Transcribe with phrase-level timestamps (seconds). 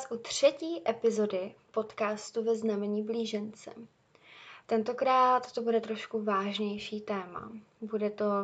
[0.00, 3.70] Vás u třetí epizody podcastu ve znamení blížence.
[4.66, 7.52] Tentokrát to bude trošku vážnější téma.
[7.80, 8.42] Bude to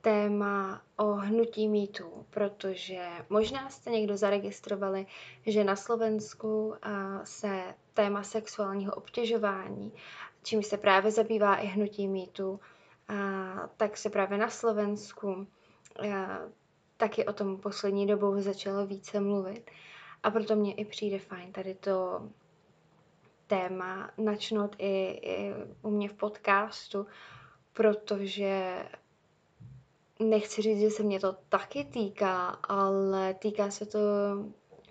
[0.00, 5.06] téma o hnutí mýtů, protože možná jste někdo zaregistrovali,
[5.46, 6.74] že na Slovensku
[7.24, 9.92] se téma sexuálního obtěžování,
[10.42, 12.60] čím se právě zabývá i hnutí mýtů,
[13.76, 15.46] tak se právě na Slovensku
[16.96, 19.70] taky o tom poslední dobou začalo více mluvit.
[20.22, 22.28] A proto mě i přijde fajn tady to
[23.46, 27.06] téma načnout i, i u mě v podcastu,
[27.72, 28.82] protože
[30.18, 33.98] nechci říct, že se mě to taky týká, ale týká se to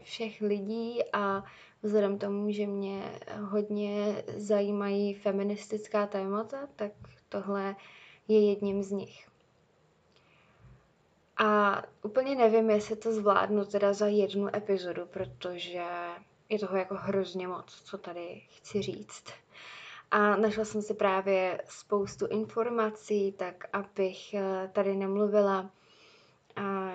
[0.04, 1.44] všech lidí a
[1.84, 6.92] vzhledem tomu, že mě hodně zajímají feministická témata, tak
[7.30, 7.76] tohle
[8.28, 9.31] je jedním z nich.
[11.44, 15.84] A úplně nevím, jestli to zvládnu teda za jednu epizodu, protože
[16.50, 19.24] je toho jako hrozně moc, co tady chci říct.
[20.12, 25.70] A našla jsem si právě spoustu informací, tak abych eh, tady nemluvila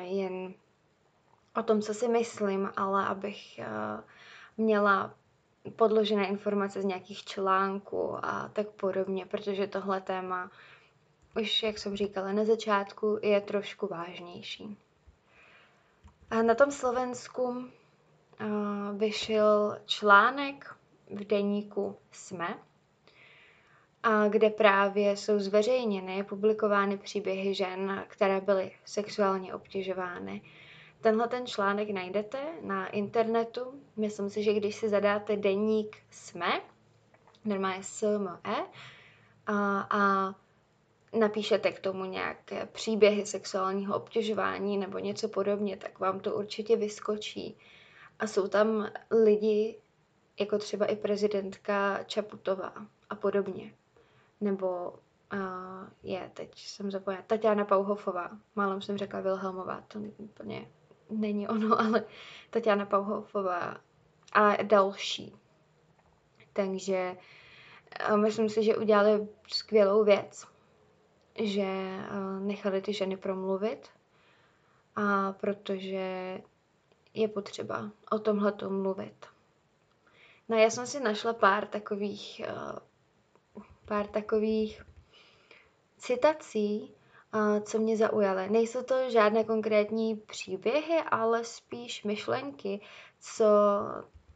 [0.03, 0.55] jen
[1.56, 3.66] o tom, co si myslím, ale abych eh,
[4.56, 5.14] měla
[5.77, 10.50] podložené informace z nějakých článků a tak podobně, protože tohle téma
[11.41, 14.77] už, jak jsem říkala na začátku, je trošku vážnější.
[16.31, 17.69] A na tom Slovensku
[18.97, 20.75] vyšel článek
[21.11, 22.59] v deníku SME,
[24.03, 30.43] a kde právě jsou zveřejněny, publikovány příběhy žen, které byly sexuálně obtěžovány.
[31.00, 33.83] Tenhle ten článek najdete na internetu.
[33.97, 36.61] Myslím si, že když si zadáte deník SME,
[37.45, 38.67] normálně SME,
[39.47, 40.34] a, a
[41.19, 47.59] napíšete k tomu nějaké příběhy sexuálního obtěžování nebo něco podobně, tak vám to určitě vyskočí.
[48.19, 48.91] A jsou tam
[49.25, 49.78] lidi,
[50.41, 52.72] jako třeba i prezidentka Čaputová
[53.10, 53.75] a podobně.
[54.41, 54.91] Nebo
[55.32, 55.38] uh,
[56.03, 60.69] je, teď jsem zapomněla, Tatiana Pauhofová, málem jsem řekla Wilhelmová, to úplně
[61.10, 62.04] není ono, ale
[62.50, 63.77] Tatiana Pauhofová
[64.33, 65.37] a další.
[66.53, 67.16] Takže
[68.10, 70.56] uh, myslím si, že udělali skvělou věc
[71.38, 73.88] že eh, nechali ty ženy promluvit,
[74.97, 76.38] a protože
[77.14, 79.26] je potřeba o tomhle mluvit.
[80.48, 82.78] No já jsem si našla pár takových, eh,
[83.84, 84.82] pár takových
[85.98, 86.94] citací,
[87.34, 88.50] eh, co mě zaujaly.
[88.50, 92.80] Nejsou to žádné konkrétní příběhy, ale spíš myšlenky,
[93.20, 93.44] co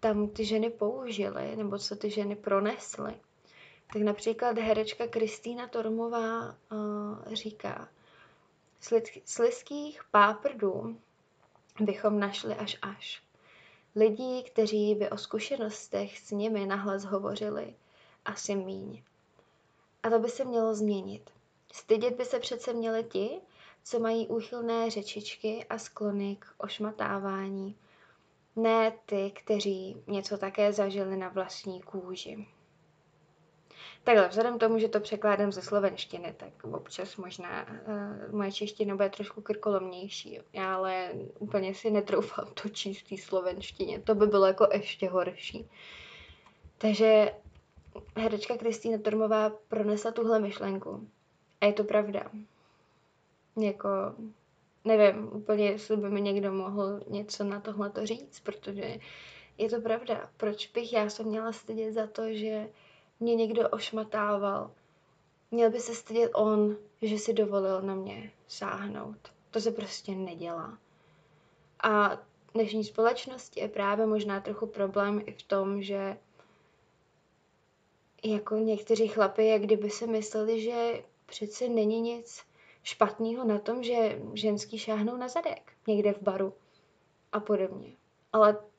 [0.01, 3.21] tam ty ženy použily, nebo co ty ženy pronesly.
[3.93, 7.89] Tak například herečka Kristýna Tormová uh, říká,
[9.25, 11.01] slizkých páprdů
[11.81, 13.23] bychom našli až až.
[13.97, 17.75] Lidí, kteří by o zkušenostech s nimi nahlas hovořili,
[18.25, 19.03] asi míň.
[20.03, 21.31] A to by se mělo změnit.
[21.73, 23.41] Stydět by se přece měli ti,
[23.85, 27.77] co mají úchylné řečičky a sklony k ošmatávání.
[28.57, 32.47] Ne ty, kteří něco také zažili na vlastní kůži.
[34.05, 38.97] Takhle, vzhledem k tomu, že to překládám ze slovenštiny, tak občas možná uh, moje čeština
[38.97, 40.39] bude trošku krkolomnější.
[40.53, 44.01] Já ale úplně si netroufám to číst v slovenštině.
[44.01, 45.69] To by bylo jako ještě horší.
[46.79, 47.33] Takže
[48.17, 51.09] herečka Kristýna Tormová pronesla tuhle myšlenku.
[51.61, 52.31] A je to pravda.
[53.57, 53.89] Jako,
[54.85, 58.99] nevím úplně, jestli by mi někdo mohl něco na tohle to říct, protože
[59.59, 60.31] je to pravda.
[60.37, 62.69] Proč bych já se měla stydět za to, že
[63.21, 64.71] mě někdo ošmatával.
[65.51, 69.33] Měl by se stydět on, že si dovolil na mě sáhnout.
[69.51, 70.79] To se prostě nedělá.
[71.83, 72.19] A
[72.55, 76.17] dnešní společnosti je právě možná trochu problém i v tom, že
[78.25, 82.43] jako někteří chlapi, jak kdyby si mysleli, že přece není nic
[82.83, 86.55] špatného na tom, že ženský šáhnou na zadek někde v baru
[87.33, 87.93] a podobně.
[88.33, 88.70] Ale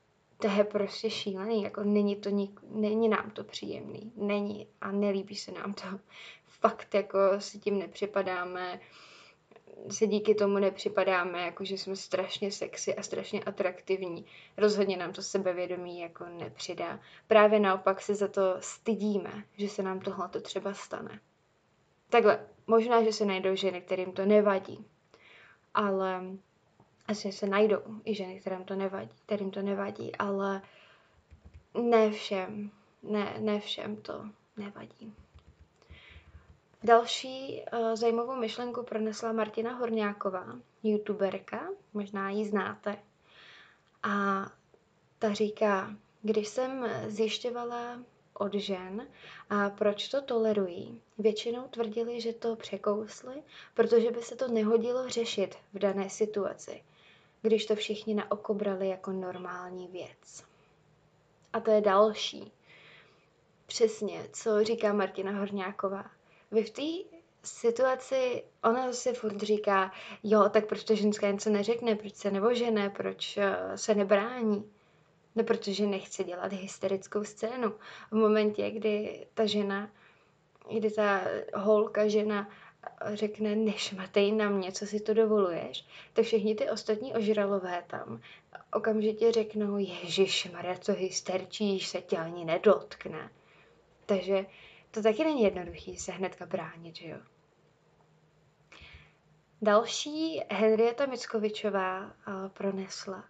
[0.41, 5.35] to je prostě šílený, jako není to nik, není nám to příjemný, není a nelíbí
[5.35, 5.83] se nám to.
[6.45, 8.79] Fakt jako si tím nepřipadáme,
[9.89, 14.25] se díky tomu nepřipadáme, jako že jsme strašně sexy a strašně atraktivní.
[14.57, 16.99] Rozhodně nám to sebevědomí jako nepřidá.
[17.27, 21.19] Právě naopak se za to stydíme, že se nám tohle to třeba stane.
[22.09, 24.85] Takhle, možná, že se najdou ženy, kterým to nevadí,
[25.73, 26.21] ale
[27.07, 30.61] asi se najdou i ženy, kterým to nevadí, kterým to nevadí, ale
[31.81, 32.71] ne všem,
[33.03, 34.25] ne, ne všem to
[34.57, 35.13] nevadí.
[36.83, 40.45] Další uh, zajímavou myšlenku pronesla Martina Horňáková,
[40.83, 42.97] youtuberka, možná ji znáte.
[44.03, 44.45] A
[45.19, 47.99] ta říká, když jsem zjišťovala
[48.33, 49.07] od žen
[49.49, 53.43] a proč to tolerují, většinou tvrdili, že to překousli,
[53.73, 56.83] protože by se to nehodilo řešit v dané situaci,
[57.41, 60.43] když to všichni na oko brali jako normální věc.
[61.53, 62.51] A to je další.
[63.65, 66.11] Přesně, co říká Martina Horňáková.
[66.51, 69.91] Vy v té situaci, ona si furt říká,
[70.23, 74.71] jo, tak proč to ženská něco neřekne, proč se nevožene, proč eh, se nebrání.
[75.35, 77.73] No, protože nechce dělat hysterickou scénu.
[78.11, 79.91] V momentě, kdy ta žena,
[80.77, 81.21] kdy ta
[81.55, 82.49] holka, žena
[83.13, 88.21] řekne, nešmatej na mě, co si to dovoluješ, tak všichni ty ostatní ožralové tam
[88.73, 93.29] okamžitě řeknou, Ježíš Maria, co hysterčíš, se tě ani nedotkne.
[94.05, 94.45] Takže
[94.91, 97.17] to taky není jednoduchý se hnedka bránit, že jo?
[99.61, 102.13] Další Henrieta Mickovičová uh,
[102.53, 103.25] pronesla.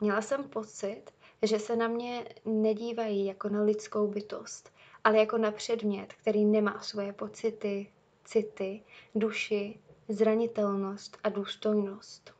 [0.00, 1.02] Měla jsem pocit,
[1.42, 4.72] že se na mě nedívají jako na lidskou bytost,
[5.04, 7.86] ale jako na předmět, který nemá svoje pocity,
[8.28, 8.82] city,
[9.14, 12.34] duši, zranitelnost a důstojnost.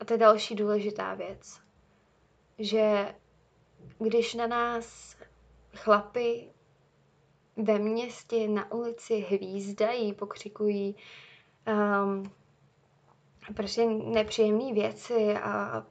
[0.00, 1.60] A to je další důležitá věc,
[2.58, 3.14] že
[3.98, 5.16] když na nás
[5.74, 6.48] chlapy
[7.56, 10.96] ve městě na ulici hvízdají, pokřikují
[12.04, 12.32] um,
[13.54, 15.86] prostě nepříjemné věci a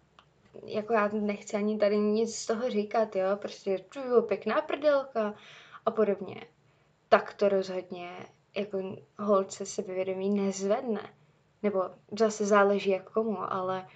[0.64, 5.34] jako já nechci ani tady nic z toho říkat, jo, prostě jo, pěkná prdelka
[5.86, 6.42] a podobně,
[7.16, 8.10] tak to rozhodně
[8.56, 11.14] jako holce sebevědomí nezvedne.
[11.64, 11.84] Nebo
[12.20, 13.88] zase záleží jak komu, ale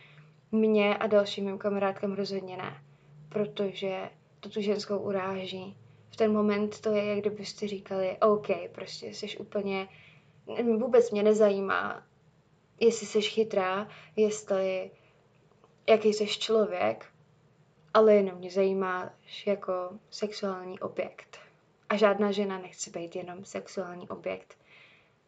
[0.51, 2.83] mě a dalším mým kamarádkám rozhodně ne,
[3.29, 5.77] protože to tu ženskou uráží.
[6.09, 9.87] V ten moment to je, jak kdybyste říkali, OK, prostě jsi úplně,
[10.77, 12.03] vůbec mě nezajímá,
[12.79, 14.91] jestli jsi chytrá, jestli
[15.89, 17.05] jaký jsi člověk,
[17.93, 19.13] ale jenom mě zajímá
[19.45, 19.73] jako
[20.09, 21.48] sexuální objekt.
[21.89, 24.57] A žádná žena nechce být jenom sexuální objekt.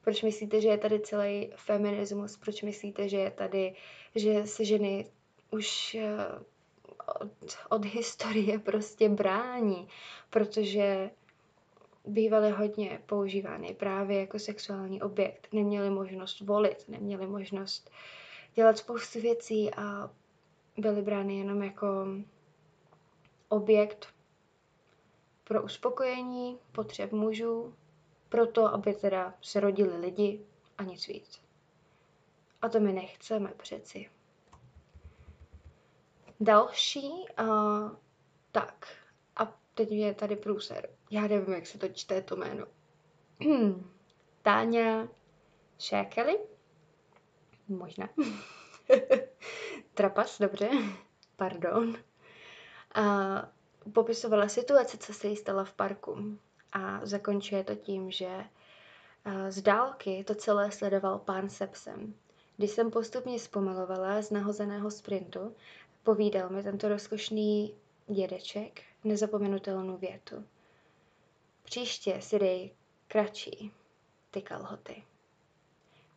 [0.03, 2.37] Proč myslíte, že je tady celý feminismus?
[2.37, 3.75] Proč myslíte, že je tady,
[4.15, 5.07] že se ženy
[5.51, 6.17] už eh,
[7.21, 7.31] od,
[7.69, 9.87] od historie prostě brání?
[10.29, 11.09] Protože
[12.05, 15.47] bývaly hodně používány právě jako sexuální objekt.
[15.51, 17.91] Neměli možnost volit, neměli možnost
[18.55, 20.09] dělat spoustu věcí a
[20.77, 21.87] byly brány jenom jako
[23.49, 24.07] objekt
[25.51, 27.75] pro uspokojení potřeb mužů,
[28.29, 30.45] proto, aby teda se rodili lidi
[30.77, 31.41] a nic víc.
[32.61, 34.09] A to my nechceme přeci.
[36.39, 37.91] Další, uh,
[38.51, 38.87] tak,
[39.35, 40.89] a teď je tady průser.
[41.09, 42.65] Já nevím, jak se to čte to jméno.
[44.41, 45.07] Táňa
[45.79, 46.39] Šékely?
[47.67, 48.09] Možná.
[49.93, 50.69] Trapas, dobře,
[51.35, 51.97] pardon.
[52.95, 53.60] A
[53.93, 56.37] popisovala situaci, co se jí stala v parku.
[56.73, 58.43] A zakončuje to tím, že
[59.49, 62.13] z dálky to celé sledoval pán se psem.
[62.57, 65.55] Když jsem postupně zpomalovala z nahozeného sprintu,
[66.03, 67.75] povídal mi tento rozkošný
[68.07, 70.45] dědeček nezapomenutelnou větu.
[71.63, 72.71] Příště si dej
[73.07, 73.71] kratší,
[74.31, 75.03] ty kalhoty.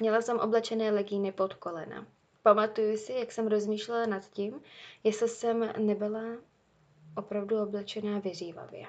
[0.00, 2.06] Měla jsem oblečené legíny pod kolena.
[2.42, 4.60] Pamatuju si, jak jsem rozmýšlela nad tím,
[5.04, 6.22] jestli jsem nebyla
[7.16, 8.86] opravdu oblečená vyzývavě.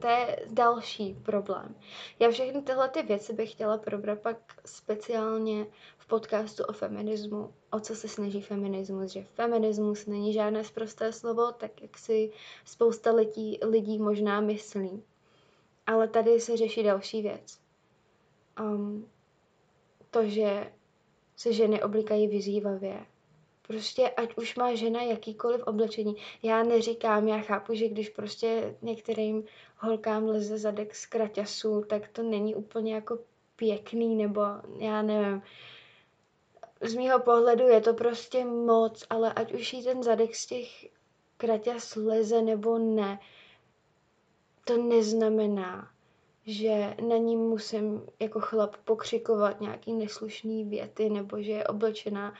[0.00, 1.74] To je další problém.
[2.18, 5.66] Já všechny tyhle ty věci bych chtěla probrat pak speciálně
[5.98, 11.52] v podcastu o feminismu, o co se snaží feminismus, že feminismus není žádné zprosté slovo,
[11.52, 12.32] tak jak si
[12.64, 15.02] spousta lidí, lidí možná myslí.
[15.86, 17.58] Ale tady se řeší další věc.
[18.60, 19.08] Um,
[20.10, 20.72] to, že
[21.36, 23.06] se ženy oblíkají vyzývavě.
[23.66, 26.16] Prostě ať už má žena jakýkoliv oblečení.
[26.42, 29.44] Já neříkám, já chápu, že když prostě některým
[29.78, 33.18] holkám leze zadek z kraťasů, tak to není úplně jako
[33.56, 34.40] pěkný, nebo
[34.78, 35.42] já nevím.
[36.80, 40.86] Z mýho pohledu je to prostě moc, ale ať už jí ten zadek z těch
[41.36, 43.18] kraťas leze nebo ne,
[44.64, 45.90] to neznamená,
[46.46, 52.34] že na ní musím jako chlap pokřikovat nějaký neslušný věty, nebo že je oblečená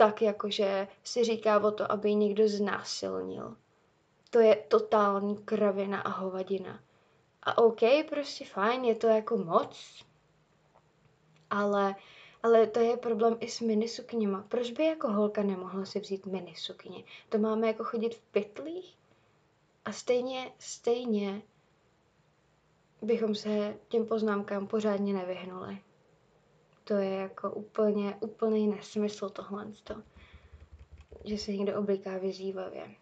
[0.00, 3.56] tak, jakože si říká o to, aby ji někdo znásilnil.
[4.30, 6.80] To je totální kravina a hovadina.
[7.42, 10.04] A OK, prostě fajn, je to jako moc,
[11.50, 11.94] ale,
[12.42, 14.44] ale to je problém i s minisukněma.
[14.48, 17.04] Proč by jako holka nemohla si vzít minisukně?
[17.28, 18.98] To máme jako chodit v pytlích?
[19.84, 21.42] A stejně, stejně
[23.02, 25.78] bychom se těm poznámkám pořádně nevyhnuli.
[26.84, 29.66] To je jako úplně, úplný nesmysl tohle.
[31.24, 32.94] že se někdo obliká vyzývavě.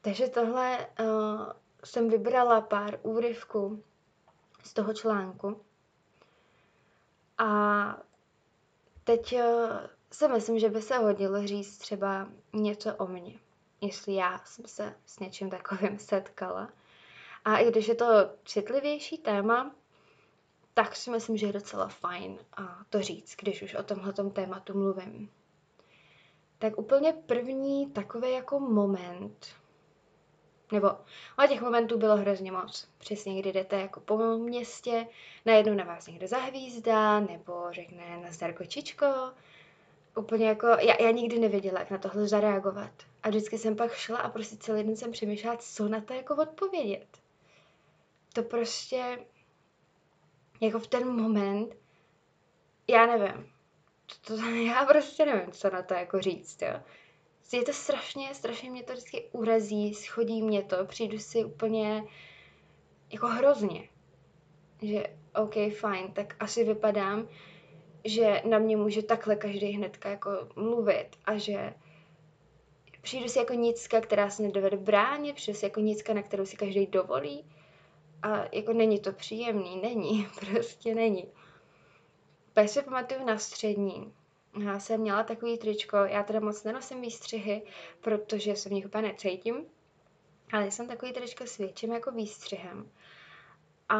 [0.00, 1.52] Takže tohle uh,
[1.84, 3.82] jsem vybrala pár úryvků
[4.64, 5.60] z toho článku.
[7.38, 7.48] A
[9.04, 9.40] teď uh,
[10.12, 13.38] si myslím, že by se hodilo říct třeba něco o mně,
[13.80, 16.68] jestli já jsem se s něčím takovým setkala.
[17.44, 18.06] A i když je to
[18.44, 19.74] citlivější téma,
[20.78, 24.78] tak si myslím, že je docela fajn a to říct, když už o tomhle tématu
[24.78, 25.30] mluvím.
[26.58, 29.46] Tak úplně první takový jako moment,
[30.72, 30.90] nebo
[31.36, 32.88] ale těch momentů bylo hrozně moc.
[32.98, 35.06] Přesně, kdy jdete jako po městě,
[35.46, 39.06] najednou na vás někdo zahvízdá, nebo řekne na kočičko.
[40.16, 42.92] Úplně jako, já, já nikdy nevěděla, jak na tohle zareagovat.
[43.22, 46.34] A vždycky jsem pak šla a prostě celý den jsem přemýšlela, co na to jako
[46.34, 47.08] odpovědět.
[48.32, 49.18] To prostě,
[50.60, 51.76] jako v ten moment,
[52.88, 53.52] já nevím.
[54.06, 56.80] To, to, já prostě nevím, co na to jako říct, jo
[57.56, 62.04] je to strašně, strašně mě to vždycky urazí, schodí mě to, přijdu si úplně
[63.12, 63.88] jako hrozně.
[64.82, 67.28] Že OK, fajn, tak asi vypadám,
[68.04, 71.74] že na mě může takhle každý hnedka jako mluvit a že
[73.02, 76.56] přijdu si jako nicka, která se nedovede bránit, přijdu si jako nicka, na kterou si
[76.56, 77.44] každý dovolí
[78.22, 81.24] a jako není to příjemný, není, prostě není.
[82.52, 84.14] Pak si pamatuju na střední,
[84.64, 87.62] já jsem měla takový tričko, já teda moc nenosím výstřihy,
[88.00, 89.66] protože se v nich úplně necítím,
[90.52, 92.90] ale jsem takový tričko s větším jako výstřihem.
[93.88, 93.98] A,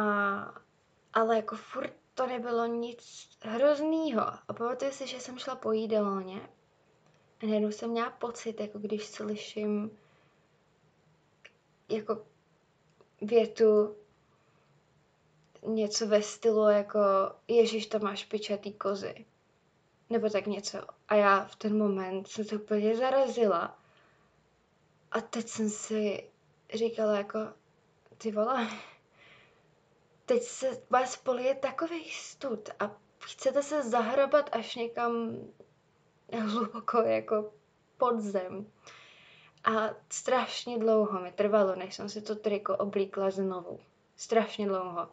[1.13, 4.21] ale jako furt to nebylo nic hroznýho.
[4.21, 6.49] A pamatuju si, že jsem šla po jídelně
[7.43, 9.97] a najednou jsem měla pocit, jako když slyším
[11.89, 12.25] jako
[13.21, 13.95] větu
[15.67, 16.99] něco ve stylu jako
[17.47, 19.25] Ježíš, to máš pičatý kozy
[20.09, 20.77] nebo tak něco.
[21.07, 23.77] A já v ten moment jsem to úplně zarazila.
[25.11, 26.29] A teď jsem si
[26.73, 27.39] říkala jako,
[28.17, 28.67] ty vole,
[30.25, 35.37] teď se vás polije takový stud a chcete se zahrabat až někam
[36.39, 37.53] hluboko jako
[37.97, 38.71] pod zem.
[39.63, 43.79] A strašně dlouho mi trvalo, než jsem si to triko oblíkla znovu.
[44.15, 45.09] Strašně dlouho.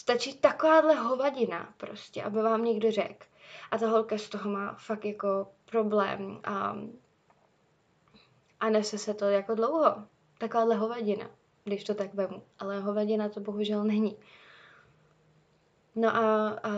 [0.00, 3.26] Stačí takováhle hovadina prostě, aby vám někdo řekl,
[3.70, 6.76] a ta holka z toho má fakt jako problém a,
[8.60, 10.06] a nese se to jako dlouho.
[10.38, 11.30] Takováhle hovadina,
[11.64, 12.42] když to tak vemu.
[12.58, 14.16] Ale hovadina to bohužel není.
[15.94, 16.70] No a, a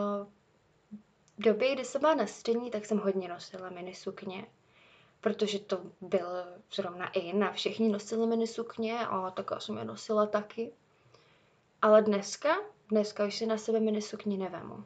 [1.38, 4.46] v době, kdy jsem byla na střední, tak jsem hodně nosila minisukně,
[5.20, 6.26] protože to byl
[6.74, 10.72] zrovna i na všichni nosili minisukně a tak jsem je nosila taky.
[11.82, 12.56] Ale dneska,
[12.92, 14.84] dneska už si na sebe minisukni nevemu,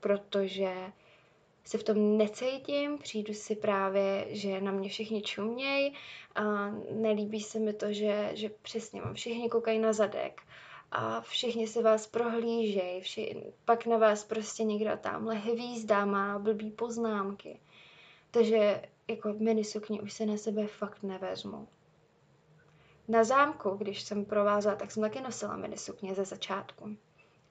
[0.00, 0.74] protože
[1.64, 5.94] se v tom necítím, přijdu si právě, že na mě všichni čumějí
[6.34, 10.42] a nelíbí se mi to, že, že přesně mám všichni koukají na zadek
[10.92, 13.02] a všichni se vás prohlížejí,
[13.64, 17.60] pak na vás prostě někdo tamhle hvízdá, má blbý poznámky.
[18.30, 21.68] Takže jako minisukni už se na sebe fakt nevezmu.
[23.08, 26.96] Na zámku, když jsem provázala, tak jsem taky nosila minisukně ze začátku.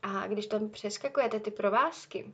[0.02, 2.34] A když tam přeskakujete ty provázky,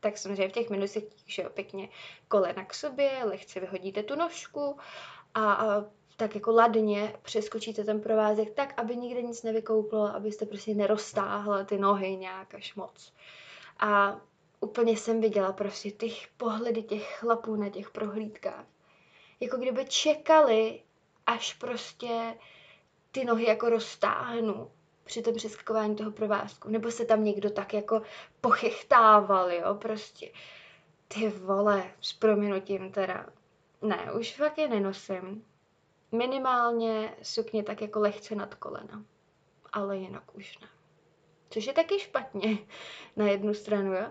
[0.00, 1.88] tak samozřejmě v těch minusích, že jo, pěkně
[2.28, 4.76] kolena k sobě, lehce vyhodíte tu nožku
[5.34, 5.84] a, a
[6.16, 11.78] tak jako ladně přeskočíte ten provázek tak, aby nikde nic nevykouplo, abyste prostě neroztáhla ty
[11.78, 13.12] nohy nějak až moc.
[13.78, 14.20] A
[14.60, 18.64] úplně jsem viděla prostě ty pohledy těch chlapů na těch prohlídkách.
[19.40, 20.82] Jako kdyby čekali,
[21.26, 22.34] až prostě
[23.12, 24.70] ty nohy jako roztáhnu
[25.08, 26.68] při tom přeskakování toho provázku.
[26.70, 28.02] Nebo se tam někdo tak jako
[28.40, 30.30] pochechtával, jo, prostě.
[31.08, 33.26] Ty vole, s proměnutím teda.
[33.82, 35.44] Ne, už fakt je nenosím.
[36.12, 39.04] Minimálně sukně tak jako lehce nad kolena.
[39.72, 40.68] Ale jinak už ne.
[41.50, 42.58] Což je taky špatně
[43.16, 44.06] na jednu stranu, jo.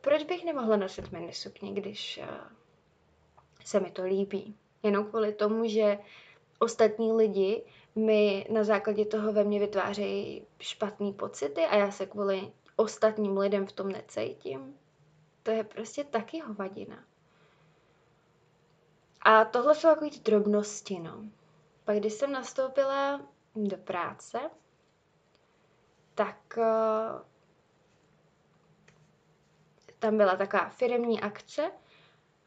[0.00, 2.38] Proč bych nemohla nosit mini sukně, když uh,
[3.64, 4.56] se mi to líbí?
[4.82, 5.98] Jenom kvůli tomu, že
[6.58, 7.64] ostatní lidi
[7.96, 13.66] mi na základě toho ve mně vytvářejí špatné pocity a já se kvůli ostatním lidem
[13.66, 14.78] v tom necítím.
[15.42, 17.04] To je prostě taky hovadina.
[19.22, 21.24] A tohle jsou takové ty drobnosti, no.
[21.84, 23.20] Pak když jsem nastoupila
[23.56, 24.40] do práce,
[26.14, 27.22] tak uh,
[29.98, 31.70] tam byla taková firmní akce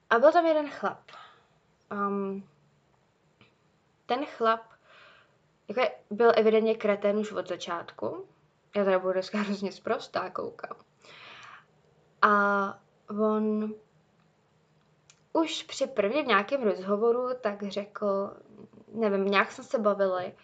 [0.10, 1.12] a byl tam jeden chlap.
[1.92, 2.50] Um,
[4.06, 4.79] ten chlap
[5.70, 8.28] jako byl evidentně kretén už od začátku.
[8.76, 10.78] Já teda budu dneska hrozně zprostá, koukám.
[12.22, 13.74] A on
[15.34, 18.34] už při prvním nějakém rozhovoru tak řekl,
[18.94, 20.36] nevím, nějak jsme se bavili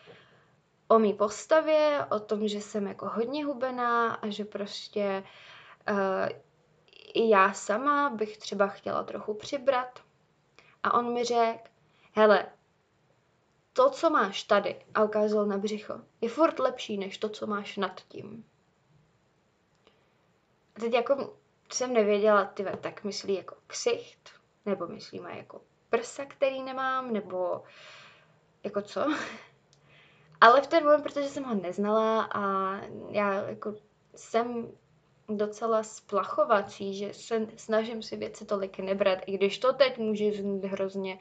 [0.87, 5.23] o mý postavě, o tom, že jsem jako hodně hubená a že prostě
[5.89, 6.29] uh,
[7.15, 9.99] já sama bych třeba chtěla trochu přibrat.
[10.83, 11.69] A on mi řekl,
[12.13, 12.45] hele,
[13.75, 17.77] to, co máš tady, a ukázal na břicho, je furt lepší, než to, co máš
[17.77, 18.45] nad tím.
[20.75, 21.37] A teď jako
[21.73, 24.29] jsem nevěděla, ty tak myslí jako ksicht,
[24.65, 27.63] nebo myslí má jako prsa, který nemám, nebo
[28.63, 29.05] jako co.
[30.41, 32.75] Ale v ten moment, protože jsem ho neznala a
[33.09, 33.75] já jako
[34.15, 34.71] jsem
[35.29, 40.65] docela splachovací, že se snažím si věci tolik nebrat, i když to teď může znít
[40.65, 41.19] hrozně,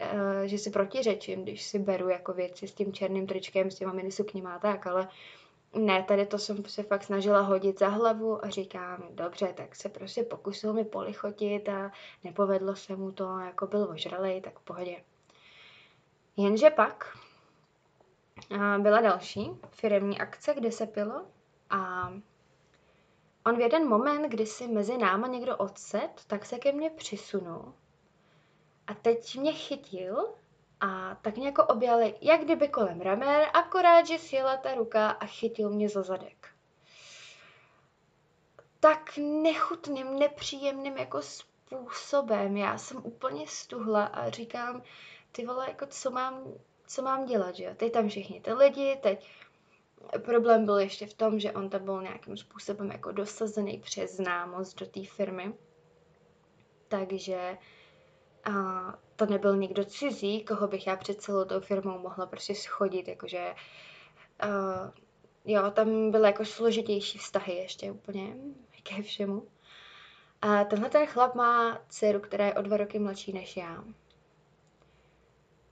[0.00, 3.92] uh, že si protiřečím, když si beru jako věci s tím černým tričkem, s těma
[3.92, 5.08] minisukněma a tak, ale
[5.74, 9.88] ne, tady to jsem se fakt snažila hodit za hlavu a říkám, dobře, tak se
[9.88, 11.92] prostě pokusil mi polichotit a
[12.24, 14.96] nepovedlo se mu to, jako byl ožralej, tak v pohodě.
[16.36, 17.18] Jenže pak
[18.78, 21.26] byla další firemní akce, kde se pilo
[21.70, 22.12] a
[23.48, 27.74] on v jeden moment, kdy si mezi náma někdo odset, tak se ke mně přisunul
[28.88, 30.34] a teď mě chytil
[30.80, 35.26] a tak mě jako objal, jak kdyby kolem ramen, akorát, že sjela ta ruka a
[35.26, 36.48] chytil mě za zadek.
[38.80, 42.56] Tak nechutným, nepříjemným jako způsobem.
[42.56, 44.82] Já jsem úplně stuhla a říkám,
[45.32, 46.42] ty vole, jako co mám,
[46.86, 47.74] co mám dělat, že jo?
[47.76, 49.30] Teď tam všichni ty lidi, teď
[50.18, 54.78] problém byl ještě v tom, že on tam byl nějakým způsobem jako dosazený přes známost
[54.78, 55.54] do té firmy.
[56.88, 57.58] Takže
[58.44, 58.52] a
[59.16, 63.54] to nebyl někdo cizí, koho bych já před celou tou firmou mohla prostě schodit, jakože
[64.44, 64.90] uh,
[65.44, 68.36] jo, tam byly jako složitější vztahy ještě úplně
[68.82, 69.46] ke všemu.
[70.42, 73.84] A tenhle ten chlap má dceru, která je o dva roky mladší než já.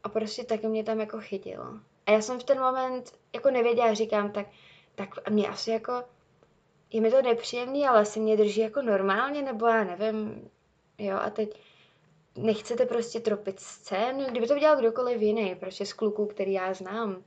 [0.05, 1.81] A prostě taky mě tam jako chytil.
[2.07, 4.47] A já jsem v ten moment jako nevěděla, říkám, tak,
[4.95, 6.05] tak mě asi jako,
[6.93, 10.51] je mi to nepříjemný, ale asi mě drží jako normálně, nebo já nevím,
[10.99, 11.61] jo, a teď
[12.37, 17.23] nechcete prostě tropit scénu, kdyby to dělal kdokoliv jiný, prostě z kluků, který já znám,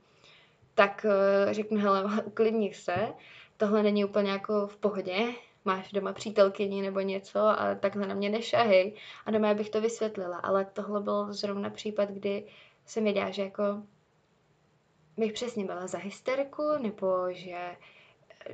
[0.74, 3.12] tak uh, řeknu, hele, uklidni se,
[3.56, 8.30] tohle není úplně jako v pohodě, máš doma přítelkyni nebo něco a takhle na mě
[8.30, 8.94] nešahej.
[9.26, 12.44] A doma bych to vysvětlila, ale tohle byl zrovna případ, kdy
[12.86, 13.82] jsem věděla, že jako
[15.20, 17.76] bych přesně byla za hysterku, nebo že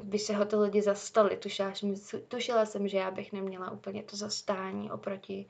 [0.03, 1.37] by se ho ty lidi zastali.
[1.37, 1.73] Tušila,
[2.29, 5.47] tušila jsem, že já bych neměla úplně to zastání oproti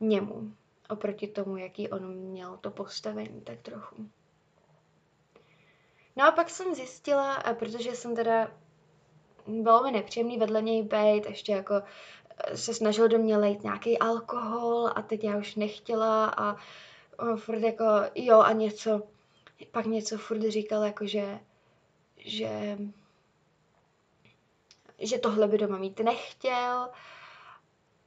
[0.00, 0.54] němu,
[0.88, 4.08] oproti tomu, jaký on měl to postavení, tak trochu.
[6.16, 8.50] No a pak jsem zjistila, a protože jsem teda
[9.46, 11.74] bylo mi nepříjemný vedle něj být, ještě jako
[12.44, 16.56] eh, se snažil do mě lejt nějaký alkohol a teď já už nechtěla a
[17.18, 17.84] on furt jako
[18.14, 19.02] jo a něco,
[19.66, 21.40] pak něco furt říkal jako, že,
[22.16, 22.78] že,
[24.98, 26.90] že tohle by doma mít nechtěl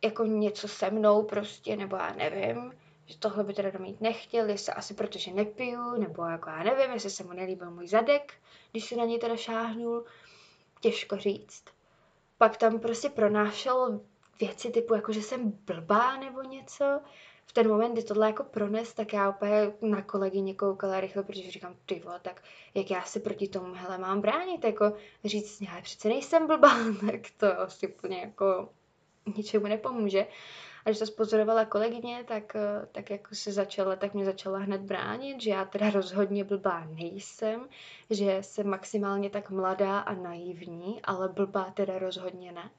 [0.03, 2.73] jako něco se mnou prostě, nebo já nevím,
[3.05, 7.09] že tohle by teda mít nechtěl, jestli asi protože nepiju, nebo jako já nevím, jestli
[7.09, 8.33] se mu nelíbil můj zadek,
[8.71, 10.05] když si na něj teda šáhnul,
[10.81, 11.63] těžko říct.
[12.37, 14.01] Pak tam prostě pronášel
[14.39, 16.99] věci typu, jako že jsem blbá nebo něco.
[17.45, 21.51] V ten moment, kdy tohle jako prones, tak já úplně na kolegyně koukala rychle, protože
[21.51, 24.93] říkám, ty vole, tak jak já si proti tomu hele mám bránit, jako
[25.25, 26.77] říct, já přece nejsem blbá,
[27.11, 28.69] tak to asi úplně jako
[29.37, 30.27] ničemu nepomůže.
[30.85, 34.81] A když to spozorovala kolegyně, tak, eh, tak jako se začala, tak mě začala hned
[34.81, 37.67] bránit, že já teda rozhodně blbá nejsem,
[38.09, 42.69] že jsem maximálně tak mladá a naivní, ale blbá teda rozhodně ne.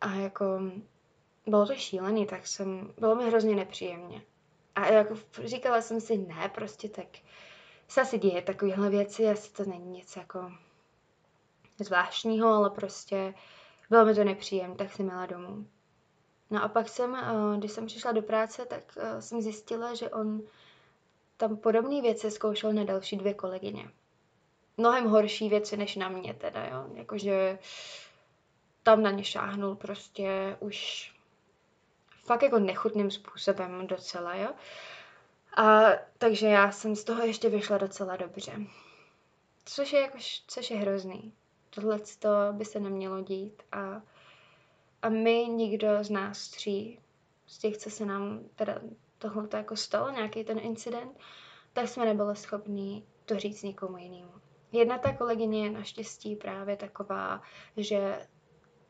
[0.00, 0.60] A jako
[1.48, 4.22] bylo to šílený, tak jsem, bylo mi hrozně nepříjemně.
[4.74, 7.06] A jako říkala jsem si, ne, prostě tak
[7.88, 10.52] se asi děje takovéhle věci, asi to není nic jako
[11.78, 13.34] zvláštního, ale prostě
[13.90, 15.66] bylo mi to nepříjemné, tak jsem měla domů.
[16.50, 20.10] No a pak jsem, eh, když jsem přišla do práce, tak eh, jsem zjistila, že
[20.10, 20.42] on
[21.36, 23.90] tam podobné věci zkoušel na další dvě kolegyně.
[24.76, 26.86] Mnohem horší věci než na mě teda, jo.
[26.94, 27.58] Jakože
[28.82, 31.12] tam na ně šáhnul prostě už
[32.28, 34.48] fakt jako nechutným způsobem docela, jo.
[35.56, 35.82] A
[36.18, 38.52] takže já jsem z toho ještě vyšla docela dobře.
[39.64, 41.32] Což je, jako, což je hrozný
[41.70, 42.00] tohle
[42.52, 44.02] by se nemělo dít a,
[45.02, 47.00] a my, nikdo z nás tří,
[47.46, 48.80] z těch, co se nám teda
[49.18, 51.18] tohle jako stalo, nějaký ten incident,
[51.72, 54.32] tak jsme nebyli schopní to říct nikomu jinému.
[54.72, 57.42] Jedna ta kolegyně je naštěstí právě taková,
[57.76, 58.26] že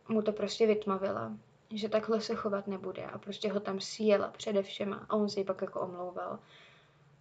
[0.09, 1.33] mu to prostě vytmavila.
[1.75, 5.63] Že takhle se chovat nebude a prostě ho tam sjela především a on si pak
[5.63, 6.39] jako omlouval.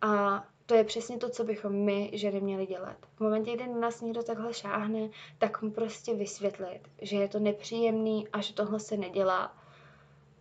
[0.02, 2.98] A to je přesně to, co bychom my, ženy, měli dělat.
[3.16, 7.40] V momentě, kdy na nás někdo takhle šáhne, tak mu prostě vysvětlit, že je to
[7.40, 9.58] nepříjemný a že tohle se nedělá.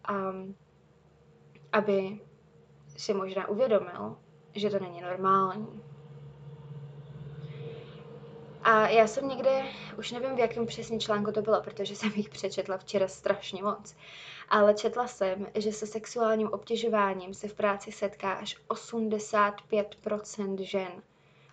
[0.05, 0.15] A
[1.73, 2.21] aby
[2.97, 4.17] si možná uvědomil,
[4.55, 5.83] že to není normální.
[8.67, 9.63] A já jsem někde,
[9.99, 13.97] už nevím v jakém přesně článku to bylo, protože jsem jich přečetla včera strašně moc,
[14.49, 21.03] ale četla jsem, že se sexuálním obtěžováním se v práci setká až 85% žen.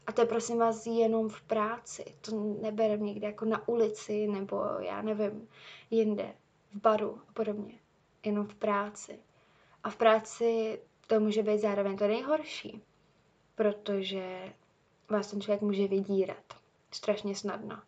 [0.08, 2.06] A to je prosím vás jenom v práci.
[2.22, 5.48] To neberem někde jako na ulici nebo já nevím,
[5.92, 6.34] jinde,
[6.72, 7.74] v baru a podobně.
[8.24, 9.20] Jenom v práci.
[9.84, 12.82] A v práci to může být zároveň to nejhorší,
[13.56, 14.54] protože
[15.10, 16.63] vás ten člověk může vydírat
[16.96, 17.82] strašně snadno.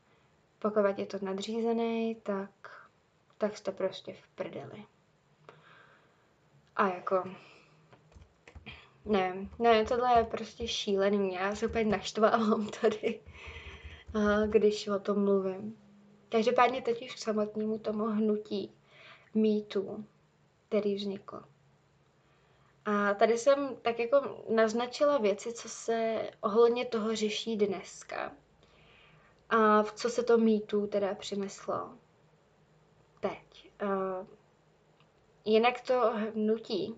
[0.60, 2.50] Pokud je to nadřízený, tak,
[3.38, 4.86] tak jste prostě v prdeli.
[6.76, 7.24] A jako,
[9.06, 11.34] ne, ne, tohle je prostě šílený.
[11.34, 13.20] Já se úplně naštvávám tady,
[14.48, 15.78] když o tom mluvím.
[16.30, 18.72] Každopádně teď už k samotnému tomu hnutí
[19.34, 20.06] mýtu,
[20.68, 21.44] který vznikl.
[22.86, 28.32] A tady jsem tak jako naznačila věci, co se ohledně toho řeší dneska.
[29.50, 31.98] A v co se to mýtu teda přineslo
[33.20, 33.72] teď.
[33.84, 34.28] Uh,
[35.46, 36.96] jinak to hnutí,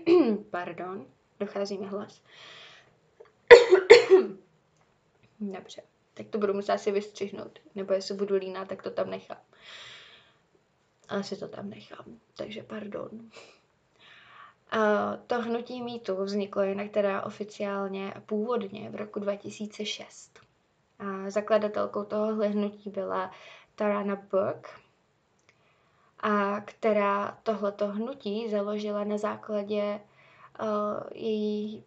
[0.50, 1.06] pardon,
[1.40, 2.22] dochází mi hlas.
[5.40, 5.82] Dobře,
[6.14, 9.40] tak to budu muset asi vystřihnout, nebo jestli budu líná, tak to tam nechám.
[11.08, 13.10] Asi to tam nechám, takže pardon.
[14.76, 20.43] Uh, to hnutí mýtu vzniklo jinak teda oficiálně původně v roku 2006.
[21.04, 23.30] A zakladatelkou tohohle hnutí byla
[23.74, 24.70] Tarana Burke,
[26.20, 30.00] a která tohleto hnutí založila na základě
[30.60, 30.66] uh,
[31.14, 31.84] její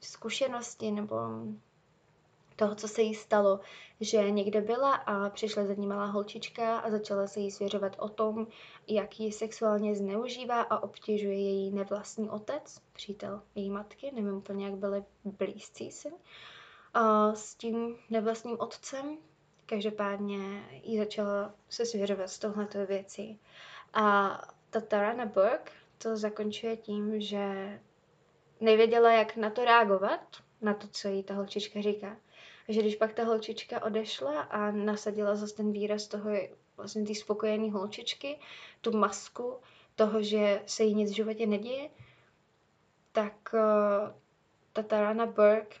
[0.00, 1.16] zkušenosti nebo
[2.56, 3.60] toho, co se jí stalo,
[4.00, 8.08] že někde byla a přišla za ní malá holčička a začala se jí svěřovat o
[8.08, 8.46] tom,
[8.88, 14.74] jak ji sexuálně zneužívá a obtěžuje její nevlastní otec, přítel její matky, nevím úplně, jak
[14.74, 16.14] byli blízcí si a
[17.34, 19.18] s tím nevlastním otcem.
[19.66, 23.38] Každopádně jí začala se svěřovat z tohleto věci.
[23.94, 24.36] A
[24.70, 27.78] ta Tarana Burke to zakončuje tím, že
[28.60, 30.20] nevěděla, jak na to reagovat,
[30.60, 32.16] na to, co jí ta holčička říká.
[32.68, 36.30] A že když pak ta holčička odešla a nasadila zase ten výraz toho
[36.76, 38.38] vlastně té spokojené holčičky,
[38.80, 39.56] tu masku
[39.94, 41.90] toho, že se jí nic v životě neděje,
[43.12, 43.60] tak uh,
[44.72, 45.76] ta Tarana Burke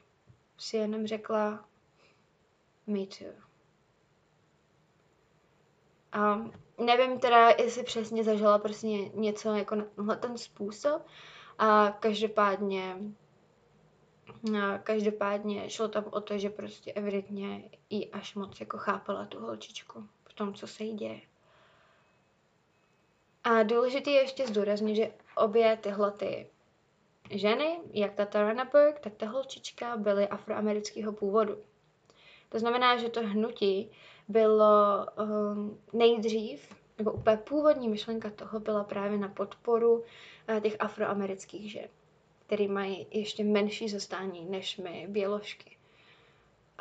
[0.60, 1.64] si jenom řekla
[2.86, 3.32] me too.
[6.12, 11.06] A nevím teda, jestli přesně zažila prostě něco jako na ten způsob.
[11.58, 12.96] A každopádně
[14.64, 19.40] a každopádně šlo tam o to, že prostě evidentně jí až moc jako chápala tu
[19.40, 21.20] holčičku v tom, co se jí děje.
[23.44, 26.50] A důležité je ještě zdůraznit, že obě tyhle ty
[27.30, 31.56] ženy, jak ta Tarana Burke, tak ta holčička, byly afroamerického původu.
[32.48, 33.90] To znamená, že to hnutí
[34.28, 41.72] bylo um, nejdřív, nebo úplně původní myšlenka toho byla právě na podporu uh, těch afroamerických
[41.72, 41.88] žen,
[42.46, 45.76] který mají ještě menší zastání než my, běložky.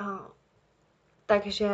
[0.02, 0.20] Uh,
[1.26, 1.70] takže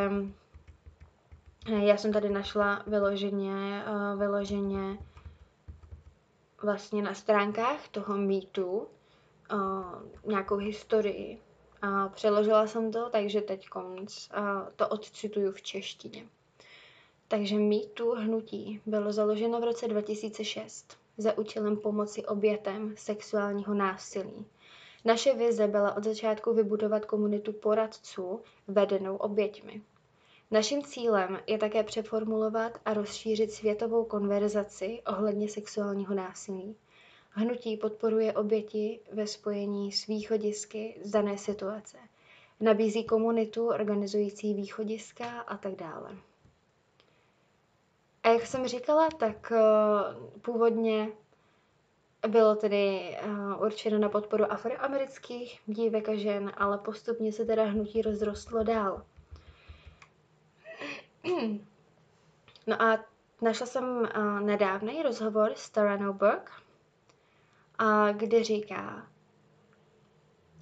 [1.74, 4.98] eh, já jsem tady našla vyloženě, uh, vyloženě
[6.64, 8.88] vlastně na stránkách toho mýtu uh,
[10.26, 11.42] nějakou historii.
[11.82, 16.26] A přeložila jsem to, takže teď konc uh, to odcituju v češtině.
[17.28, 24.46] Takže mýtu hnutí bylo založeno v roce 2006 za účelem pomoci obětem sexuálního násilí.
[25.06, 29.82] Naše vize byla od začátku vybudovat komunitu poradců vedenou oběťmi.
[30.56, 36.76] Naším cílem je také přeformulovat a rozšířit světovou konverzaci ohledně sexuálního násilí.
[37.30, 41.98] Hnutí podporuje oběti ve spojení s východisky z dané situace.
[42.60, 46.18] Nabízí komunitu organizující východiska a tak dále.
[48.24, 51.08] A jak jsem říkala, tak uh, původně
[52.28, 58.02] bylo tedy uh, určeno na podporu afroamerických dívek a žen, ale postupně se teda hnutí
[58.02, 59.04] rozrostlo dál.
[62.68, 63.06] No a
[63.42, 66.52] našla jsem uh, nedávný rozhovor s Taranou Burke,
[67.78, 69.08] a kde říká,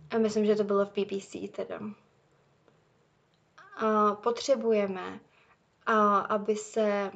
[0.10, 1.80] a myslím, že to bylo v BBC teda,
[3.78, 5.20] a potřebujeme,
[5.86, 7.12] a aby se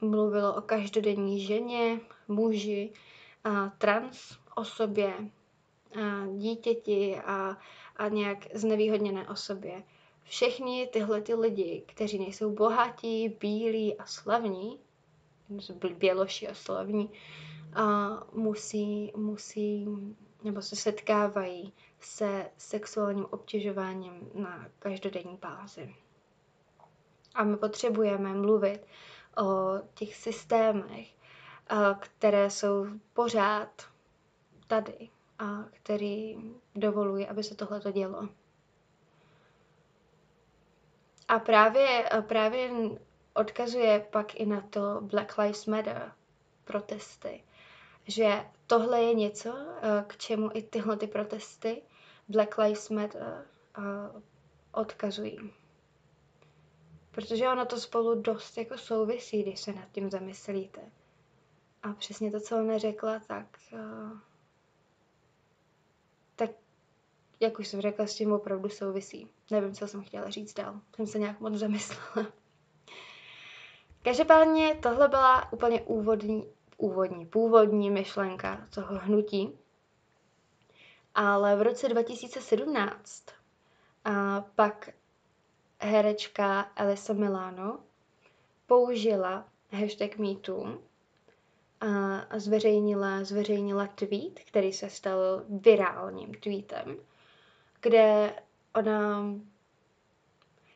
[0.00, 2.92] mluvilo o každodenní ženě, muži,
[3.44, 5.14] a trans osobě,
[6.02, 7.56] a dítěti a,
[7.96, 9.82] a nějak znevýhodněné osobě.
[10.30, 14.78] Všechny tyhle ty lidi, kteří nejsou bohatí, bílí a slavní,
[15.98, 17.10] běloši a slavní,
[17.74, 19.86] a musí, musí
[20.44, 25.94] nebo se setkávají se sexuálním obtěžováním na každodenní bázi.
[27.34, 28.86] A my potřebujeme mluvit
[29.42, 31.08] o těch systémech,
[32.00, 33.82] které jsou pořád
[34.66, 36.36] tady a který
[36.74, 38.28] dovolují, aby se tohle dělo.
[41.30, 42.70] A právě, právě
[43.34, 46.12] odkazuje pak i na to Black Lives Matter
[46.64, 47.44] protesty,
[48.06, 49.54] že tohle je něco,
[50.06, 51.82] k čemu i tyhle ty protesty
[52.28, 53.46] Black Lives Matter
[54.72, 55.52] odkazují.
[57.10, 60.80] Protože ono to spolu dost jako souvisí, když se nad tím zamyslíte.
[61.82, 64.18] A přesně to, co ona řekla, tak, uh,
[66.36, 66.50] tak
[67.40, 69.28] jak už jsem řekla, s tím opravdu souvisí.
[69.50, 70.80] Nevím, co jsem chtěla říct dál.
[70.96, 72.32] Jsem se nějak moc zamyslela.
[74.02, 76.44] Každopádně tohle byla úplně úvodní,
[76.76, 79.58] úvodní, původní myšlenka toho hnutí.
[81.14, 83.24] Ale v roce 2017
[84.04, 84.90] a pak
[85.78, 87.78] herečka Elisa Milano
[88.66, 90.78] použila hashtag MeToo
[91.80, 96.96] a zveřejnila, zveřejnila tweet, který se stal virálním tweetem,
[97.80, 98.34] kde
[98.74, 99.22] ona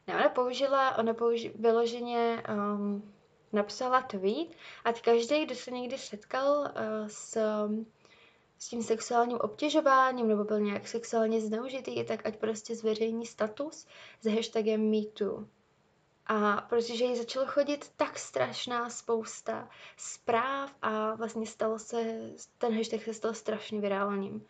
[0.06, 3.12] ne, ona použila, ona použi, vyloženě um,
[3.52, 4.48] napsala tweet
[4.84, 6.66] a každý, kdo se někdy setkal uh,
[7.06, 7.38] s,
[8.58, 13.86] s tím sexuálním obtěžováním nebo byl nějak sexuálně zneužitý, tak ať prostě zveřejní status
[14.20, 15.44] s hashtagem MeToo.
[16.26, 23.02] A protože jí začalo chodit tak strašná spousta zpráv a vlastně stalo se, ten hashtag
[23.02, 24.46] se stal strašně virálním,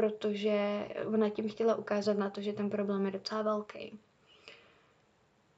[0.00, 3.98] protože ona tím chtěla ukázat na to, že ten problém je docela velký.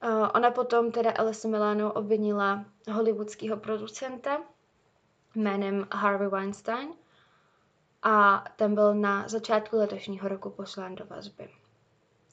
[0.04, 4.42] Uh, ona potom teda Alisa Milano obvinila hollywoodského producenta
[5.34, 6.88] jménem Harvey Weinstein
[8.02, 11.48] a ten byl na začátku letošního roku poslán do vazby.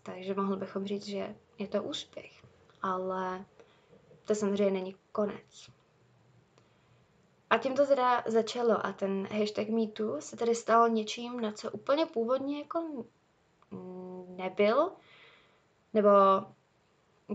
[0.03, 2.49] Takže mohli bychom říct, že je to úspěch
[2.81, 3.45] ale
[4.25, 5.69] to samozřejmě není konec.
[7.49, 11.71] A tím to teda začalo a ten hashtag MeToo se tedy stal něčím, na co
[11.71, 13.05] úplně původně jako
[14.27, 14.91] nebyl,
[15.93, 16.09] nebo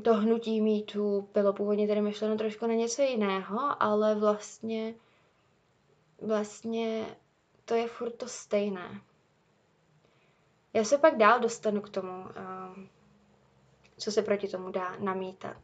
[0.02, 4.94] to hnutí MeToo bylo původně tedy myšleno trošku na něco jiného, ale vlastně
[6.20, 7.16] vlastně
[7.64, 9.00] to je furt to stejné.
[10.72, 12.88] Já se pak dál dostanu k tomu, ehm,
[13.96, 15.56] co se proti tomu dá namítat.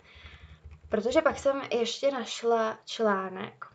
[0.88, 3.66] Protože pak jsem ještě našla článek,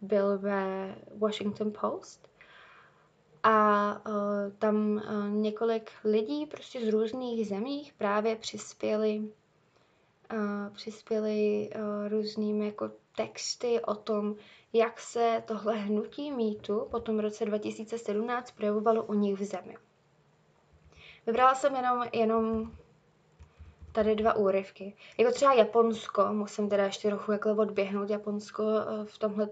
[0.00, 2.28] byl ve Washington Post
[3.42, 11.70] a uh, tam uh, několik lidí prostě z různých zemích právě přispěli uh, přispěli
[12.08, 14.36] různými jako texty o tom,
[14.72, 19.76] jak se tohle hnutí mýtu po tom roce 2017 projevovalo u nich v zemi.
[21.26, 22.72] Vybrala jsem jenom, jenom
[23.92, 24.96] tady dva úryvky.
[25.18, 29.48] Jako třeba Japonsko, musím teda ještě trochu jako odběhnout, Japonsko eh, v tomhle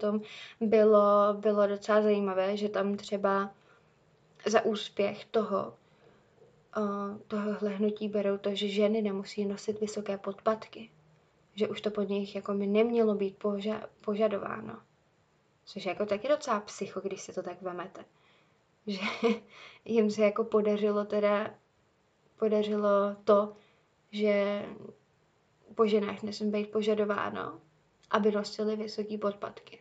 [0.61, 3.51] bylo, bylo docela zajímavé, že tam třeba
[4.45, 5.73] za úspěch toho,
[6.77, 10.91] uh, tohohle hnutí berou to, že ženy nemusí nosit vysoké podpatky.
[11.55, 14.79] Že už to pod nich jako by nemělo být poža- požadováno.
[15.65, 18.05] Což je jako taky docela psycho, když se to tak vemete.
[18.87, 18.99] Že
[19.85, 21.49] jim se jako podařilo teda
[22.39, 23.53] podařilo to,
[24.11, 24.65] že
[25.75, 27.61] po ženách nesmí být požadováno,
[28.09, 29.79] aby nosili vysoké podpatky.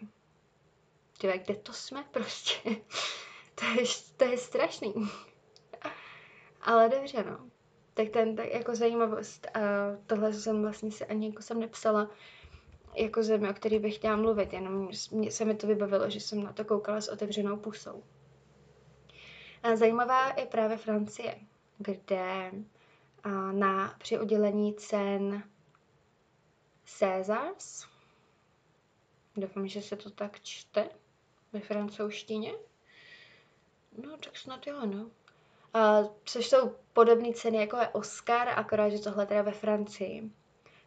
[1.19, 2.71] Tyve, kde to jsme prostě?
[3.55, 3.85] to, je,
[4.17, 4.95] to je strašný.
[6.63, 7.51] Ale dobře, no.
[7.95, 9.61] Tak ten, tak jako zajímavost, a
[10.07, 12.11] tohle jsem vlastně si ani jako jsem nepsala
[12.95, 16.43] jako zemi, o který bych chtěla mluvit, jenom mě se mi to vybavilo, že jsem
[16.43, 18.05] na to koukala s otevřenou pusou.
[19.63, 21.35] A zajímavá je právě Francie,
[21.79, 22.53] kde
[23.53, 25.43] na, při udělení cen
[26.85, 27.87] Césars.
[29.37, 30.89] Doufám, že se to tak čte
[31.53, 32.53] ve francouzštině.
[34.03, 35.11] No, tak snad jo, no.
[35.75, 40.31] A, což jsou podobné ceny, jako je Oscar, akorát, že tohle teda ve Francii.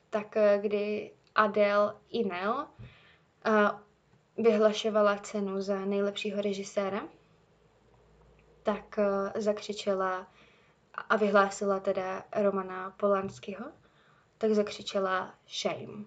[0.10, 2.68] Tak eh, kdy Adele Inel
[3.44, 3.82] a,
[4.38, 7.08] vyhlašovala cenu za nejlepšího režiséra,
[8.64, 10.28] tak a, eh, zakřičela
[10.94, 13.66] a vyhlásila teda Romana Polanského,
[14.38, 16.06] tak zakřičela shame.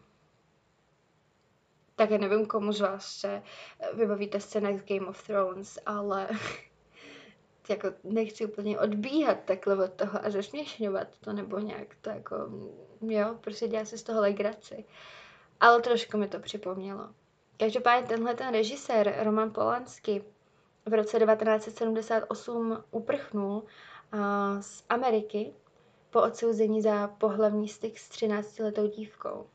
[1.97, 3.43] tak já nevím, komu z vás se
[3.95, 6.29] vybavíte scéna z Game of Thrones, ale
[7.69, 12.37] jako nechci úplně odbíhat takhle od toho a zesměšňovat to, nebo nějak to jako,
[13.01, 14.85] jo, prostě dělá se z toho legraci.
[15.61, 17.09] Ale trošku mi to připomnělo.
[17.57, 20.23] Každopádně tenhle ten režisér, Roman Polanský,
[20.87, 23.63] v roce 1978 uprchnul
[24.61, 25.53] z Ameriky
[26.11, 29.47] po odsouzení za pohlavní styk s 13-letou dívkou.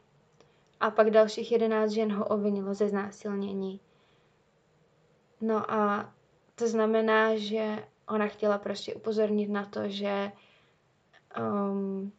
[0.80, 3.80] A pak dalších 11 žen ho ovinilo ze znásilnění.
[5.42, 6.14] No a
[6.56, 10.32] to znamená, že ona chtěla prostě upozornit na to, že
[11.40, 12.12] um,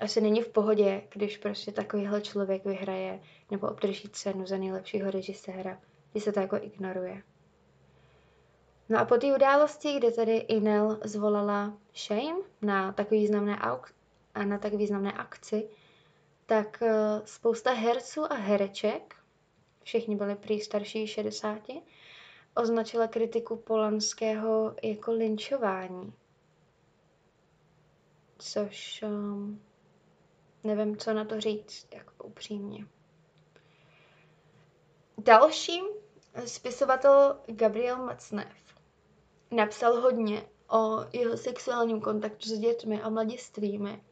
[0.00, 5.80] asi není v pohodě, když prostě takovýhle člověk vyhraje nebo obdrží cenu za nejlepšího režiséra,
[6.12, 7.22] když se to jako ignoruje.
[8.88, 13.92] No a po té události, kde tedy Inel zvolala Shame na tak významné, auk-
[14.44, 15.68] na tak významné akci,
[16.46, 19.16] tak eh, spousta herců a hereček,
[19.82, 21.58] všichni byli prý starší 60,
[22.54, 26.12] označila kritiku Polanského jako linčování.
[28.38, 29.62] Což um,
[30.64, 32.86] nevím, co na to říct, jako upřímně.
[35.18, 35.80] Další
[36.46, 38.63] spisovatel Gabriel Macnev
[39.54, 44.02] napsal hodně o jeho sexuálním kontaktu s dětmi a mladistvými.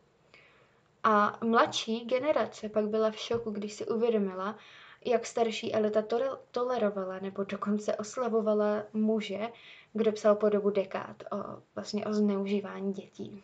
[1.05, 4.57] A mladší generace pak byla v šoku, když si uvědomila,
[5.05, 6.03] jak starší elita
[6.51, 9.49] tolerovala nebo dokonce oslavovala muže,
[9.93, 11.37] kdo psal po dobu dekád o,
[11.75, 13.43] vlastně o zneužívání dětí.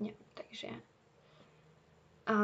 [0.00, 0.68] Jo, takže
[2.26, 2.34] a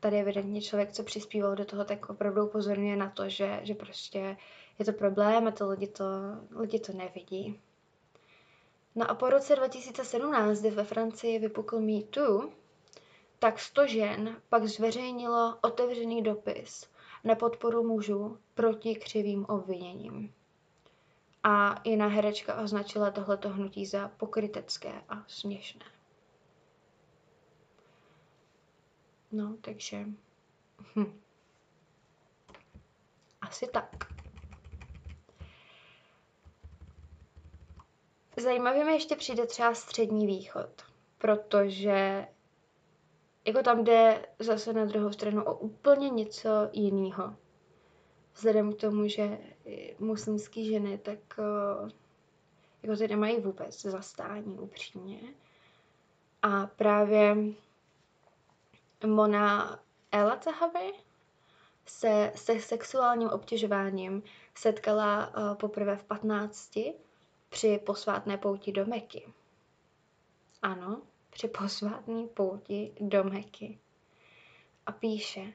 [0.00, 4.36] tady evidentně člověk, co přispíval do toho, tak opravdu upozorňuje na to, že, že prostě
[4.78, 6.04] je to problém a to lidi to,
[6.56, 7.60] lidi to nevidí.
[8.94, 12.50] No a po roce 2017, kdy ve Francii vypukl Me Too,
[13.38, 16.90] tak 100 žen pak zveřejnilo otevřený dopis
[17.24, 20.32] na podporu mužů proti křivým obviněním.
[21.42, 25.84] A jiná herečka označila tohleto hnutí za pokrytecké a směšné.
[29.32, 30.04] No, takže...
[30.96, 31.20] Hm.
[33.40, 34.16] Asi tak.
[38.36, 40.82] Zajímavě mi ještě přijde třeba střední východ,
[41.18, 42.26] protože
[43.46, 47.36] jako tam jde zase na druhou stranu o úplně něco jiného.
[48.34, 49.38] Vzhledem k tomu, že
[49.98, 51.90] muslimské ženy tak eh,
[52.82, 55.20] jako ty nemají vůbec zastání upřímně.
[56.42, 57.36] A právě
[59.06, 59.80] Mona
[60.12, 60.92] Ela Zahavi
[61.86, 64.22] se se sexuálním obtěžováním
[64.54, 66.78] setkala uh, poprvé v 15
[67.48, 69.32] při posvátné pouti do Meky.
[70.62, 73.78] Ano, při posvátní pouti do Meky.
[74.86, 75.52] A píše,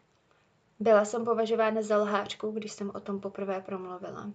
[0.80, 4.34] byla jsem považována za lhářku, když jsem o tom poprvé promluvila.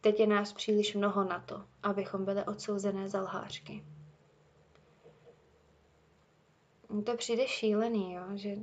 [0.00, 3.84] Teď je nás příliš mnoho na to, abychom byli odsouzené za lhářky.
[6.88, 8.56] Mně to přijde šílený, jo, že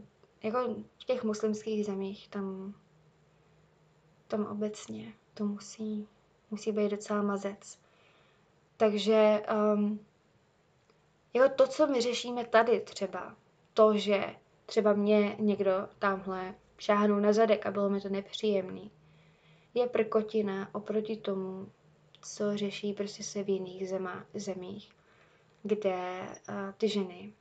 [0.43, 2.75] jako v těch muslimských zemích tam,
[4.27, 6.07] tam obecně to musí,
[6.51, 7.80] musí být docela mazec.
[8.81, 9.43] Takže
[9.75, 9.99] um,
[11.33, 13.35] jako to, co my řešíme tady třeba,
[13.73, 18.91] to, že třeba mě někdo tamhle šáhnul na zadek a bylo mi to nepříjemný,
[19.73, 21.71] je prkotina oproti tomu,
[22.21, 24.91] co řeší prostě se v jiných zema, zemích,
[25.63, 27.33] kde uh, ty ženy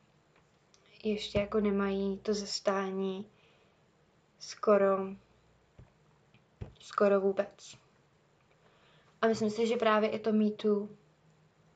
[1.05, 3.27] ještě jako nemají to zastání
[4.39, 4.99] skoro,
[6.81, 7.77] skoro vůbec.
[9.23, 10.97] A myslím si, že právě i to mýtu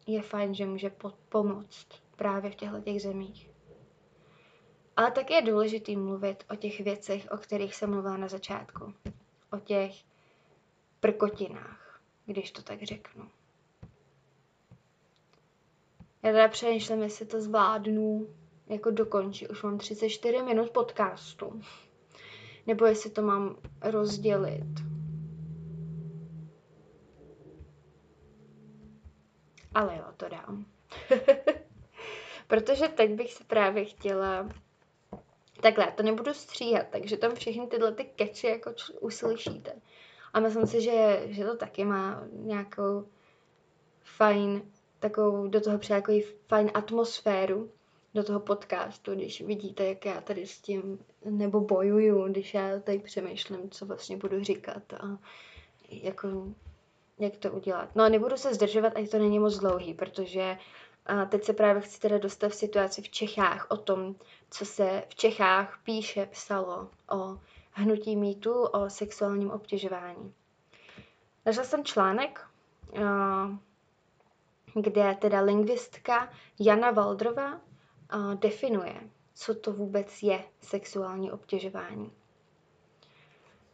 [0.06, 0.90] je fajn, že může
[1.28, 1.86] pomoct
[2.16, 3.50] právě v těchto těch zemích.
[4.96, 8.94] Ale tak je důležité mluvit o těch věcech, o kterých jsem mluvila na začátku.
[9.52, 9.94] O těch
[11.00, 13.28] prkotinách, když to tak řeknu.
[16.22, 18.26] Já teda přemýšlím, jestli to zvládnu
[18.66, 19.48] jako dokončit.
[19.50, 21.60] Už mám 34 minut podcastu.
[22.66, 24.93] Nebo jestli to mám rozdělit.
[29.74, 30.64] Ale jo, to dám.
[32.46, 34.48] Protože teď bych se právě chtěla
[35.64, 39.72] Takhle, to nebudu stříhat, takže tam všechny tyhle ty keči jako č- uslyšíte.
[40.32, 43.06] A myslím si, že, že to taky má nějakou
[44.02, 44.62] fajn,
[44.98, 46.02] takovou do toho přijde
[46.48, 47.70] fajn atmosféru
[48.14, 52.98] do toho podcastu, když vidíte, jak já tady s tím nebo bojuju, když já tady
[52.98, 55.18] přemýšlím, co vlastně budu říkat a
[55.90, 56.28] jako,
[57.18, 57.88] jak to udělat.
[57.94, 60.58] No a nebudu se zdržovat, ať to není moc dlouhý, protože
[61.06, 64.14] a teď se právě chci teda dostat v situaci v Čechách o tom,
[64.50, 67.38] co se v Čechách píše, psalo o
[67.72, 70.34] hnutí mýtu o sexuálním obtěžování.
[71.46, 72.46] Našla jsem článek,
[74.74, 77.60] kde teda lingvistka Jana Valdrova
[78.34, 79.00] definuje,
[79.34, 82.12] co to vůbec je sexuální obtěžování.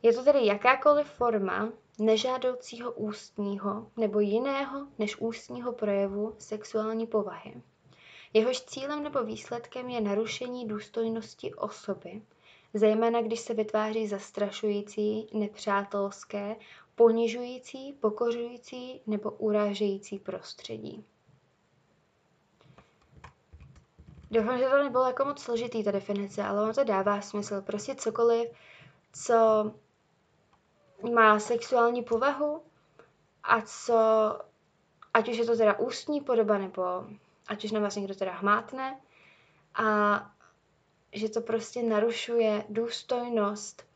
[0.02, 1.68] Je to tedy jakákoliv forma
[2.00, 7.62] nežádoucího ústního nebo jiného než ústního projevu sexuální povahy.
[8.32, 12.22] Jehož cílem nebo výsledkem je narušení důstojnosti osoby,
[12.74, 16.56] zejména když se vytváří zastrašující, nepřátelské,
[16.94, 21.04] ponižující, pokořující nebo urážející prostředí.
[24.30, 27.60] Doufám, že to nebylo jako moc složitý ta definice, ale ono to dává smysl.
[27.62, 28.48] Prostě cokoliv,
[29.12, 29.34] co
[31.14, 32.62] má sexuální povahu
[33.42, 33.94] a co,
[35.14, 36.82] ať už je to teda ústní podoba, nebo
[37.48, 39.00] ať už na vás někdo teda hmátne,
[39.74, 40.30] a
[41.12, 43.86] že to prostě narušuje důstojnost.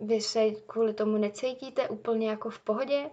[0.00, 3.10] Vy se kvůli tomu necítíte úplně jako v pohodě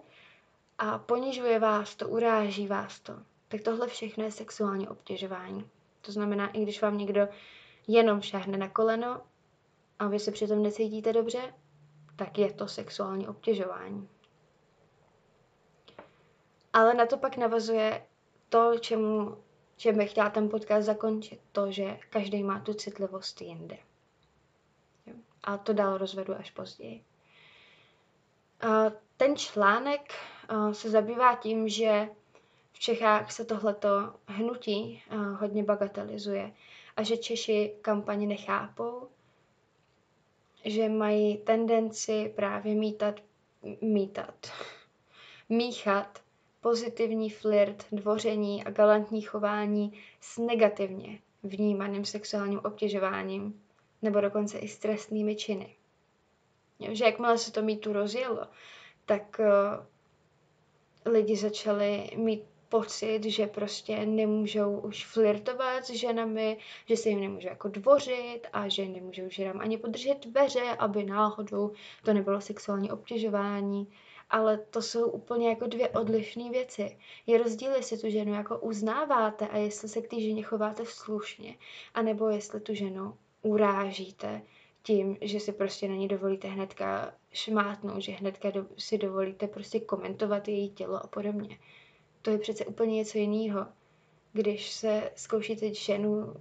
[0.78, 3.14] a ponižuje vás to, uráží vás to.
[3.48, 5.70] Tak tohle všechno je sexuální obtěžování.
[6.02, 7.28] To znamená, i když vám někdo
[7.88, 9.22] jenom šáhne na koleno
[10.00, 11.54] a vy se přitom necítíte dobře,
[12.20, 14.10] tak je to sexuální obtěžování.
[16.74, 18.06] Ale na to pak navazuje
[18.50, 19.38] to, čemu,
[19.78, 21.40] čem bych chtěla ten podcast zakončit.
[21.52, 23.78] To, že každý má tu citlivost jinde.
[25.44, 27.04] A to dál rozvedu až později.
[29.18, 30.14] Ten článek
[30.72, 32.10] se zabývá tím, že
[32.72, 33.90] v Čechách se tohleto
[34.28, 35.04] hnutí
[35.40, 36.54] hodně bagatelizuje
[36.96, 39.08] a že Češi kampaně nechápou
[40.66, 43.20] že mají tendenci právě mítat,
[43.82, 44.52] mítat,
[45.50, 46.20] míchat
[46.62, 53.62] pozitivní flirt, dvoření a galantní chování s negativně vnímaným sexuálním obtěžováním
[54.02, 55.76] nebo dokonce i s trestnými činy.
[56.92, 58.48] Že jakmile se to mítu rozjelo,
[59.06, 67.10] tak uh, lidi začali mít pocit, že prostě nemůžou už flirtovat s ženami, že se
[67.10, 71.72] jim nemůžou jako dvořit a že nemůžou ženám ani podržet dveře, aby náhodou
[72.04, 73.88] to nebylo sexuální obtěžování.
[74.30, 76.98] Ale to jsou úplně jako dvě odlišné věci.
[77.28, 81.56] Je rozdíl, jestli tu ženu jako uznáváte a jestli se k té ženě chováte slušně,
[81.94, 84.42] anebo jestli tu ženu urážíte
[84.84, 89.80] tím, že si prostě na ní dovolíte hnedka šmátnout, že hnedka do, si dovolíte prostě
[89.80, 91.58] komentovat její tělo a podobně
[92.22, 93.68] to je přece úplně něco jiného.
[94.34, 96.34] Když se zkoušíte ženu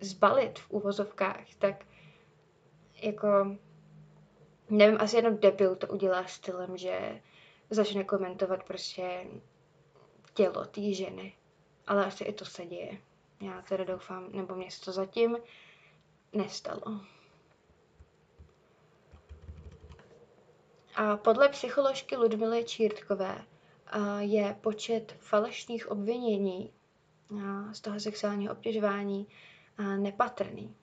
[0.00, 1.84] zbalit v uvozovkách, tak
[3.02, 3.56] jako
[4.70, 7.22] nevím, asi jenom debil to udělá stylem, že
[7.70, 9.26] začne komentovat prostě
[10.34, 11.34] tělo té ženy.
[11.86, 12.98] Ale asi i to se děje.
[13.40, 15.36] Já teda doufám, nebo mě se to zatím
[16.32, 17.00] nestalo.
[20.94, 23.44] A podle psycholožky Ludmily Čírtkové
[24.18, 26.70] je počet falešných obvinění
[27.72, 29.26] z toho sexuálního obtěžování
[29.96, 30.74] nepatrný.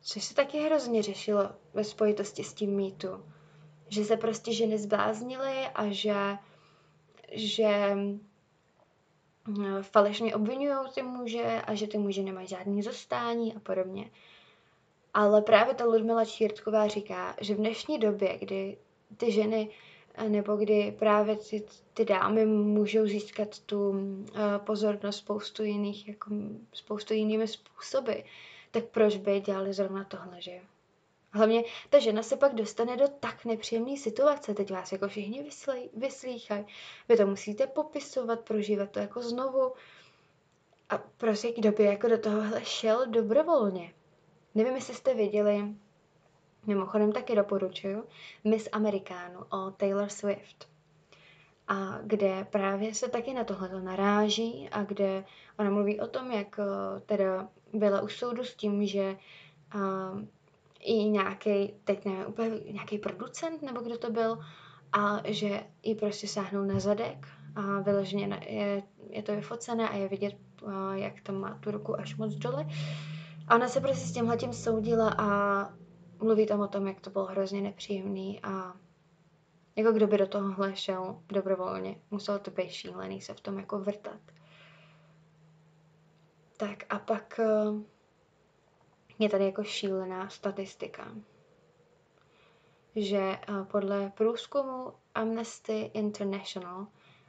[0.00, 3.24] Což se taky hrozně řešilo ve spojitosti s tím mýtu.
[3.88, 6.14] Že se prostě ženy zbláznily a že,
[7.32, 7.96] že
[9.82, 14.10] falešně obvinují ty muže a že ty muže nemají žádný zastání a podobně.
[15.14, 18.78] Ale právě ta Ludmila Čírtková říká, že v dnešní době, kdy
[19.16, 19.70] ty ženy
[20.28, 21.64] nebo kdy právě ty,
[21.94, 24.26] ty dámy můžou získat tu uh,
[24.58, 26.30] pozornost spoustu jiných, jako
[26.72, 28.12] spoustu jinými způsoby,
[28.70, 30.60] tak proč by dělali zrovna tohle, že
[31.30, 35.90] Hlavně ta žena se pak dostane do tak nepříjemné situace, teď vás jako všichni vyslej,
[35.96, 36.66] vyslýchají,
[37.08, 39.72] vy to musíte popisovat, prožívat to jako znovu.
[40.90, 43.94] A prostě kdo by jako do tohohle šel dobrovolně.
[44.54, 45.64] Nevím, jestli jste viděli
[46.68, 48.04] Mimochodem taky doporučuju
[48.44, 50.68] Miss Amerikánu o Taylor Swift.
[51.68, 55.24] A kde právě se taky na tohle naráží a kde
[55.58, 59.16] ona mluví o tom, jak eh, teda byla u soudu s tím, že
[59.74, 60.20] uh,
[60.80, 64.38] i nějaký, teď nevím, úplně nějaký producent nebo kdo to byl,
[64.92, 70.08] a že ji prostě sáhnul na zadek a vyloženě je, je to vyfocené a je
[70.08, 72.66] vidět, uh, jak tam má tu ruku až moc dole.
[73.48, 75.28] A ona se prostě s tímhletím soudila a
[76.22, 78.76] mluví tam o tom, jak to bylo hrozně nepříjemný a
[79.76, 82.00] jako kdo by do tohohle šel dobrovolně.
[82.10, 84.20] Musel to být šílený se v tom jako vrtat.
[86.56, 87.44] Tak a pak eh,
[89.18, 91.14] je tady jako šílená statistika,
[92.96, 96.86] že eh, podle průzkumu Amnesty International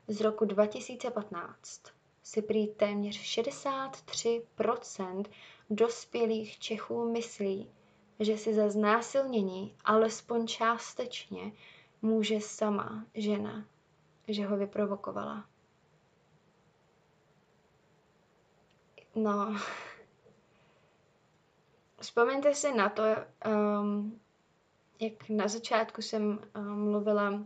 [0.07, 1.83] z roku 2015
[2.23, 5.25] si prý téměř 63%
[5.69, 7.71] dospělých Čechů myslí,
[8.19, 11.51] že si za znásilnění, alespoň částečně,
[12.01, 13.65] může sama žena,
[14.27, 15.45] že ho vyprovokovala.
[19.15, 19.55] No,
[22.01, 23.03] vzpomeňte si na to,
[23.81, 24.19] um,
[24.99, 27.43] jak na začátku jsem um, mluvila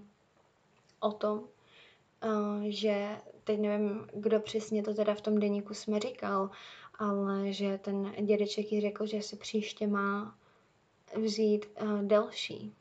[1.00, 6.50] o tom, uh, že teď nevím, kdo přesně to teda v tom deníku jsme říkal,
[7.00, 10.38] ale že ten dědeček jí řekl, že si příště má
[11.16, 12.76] vzít uh, delší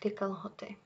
[0.00, 0.76] ty kalhoty.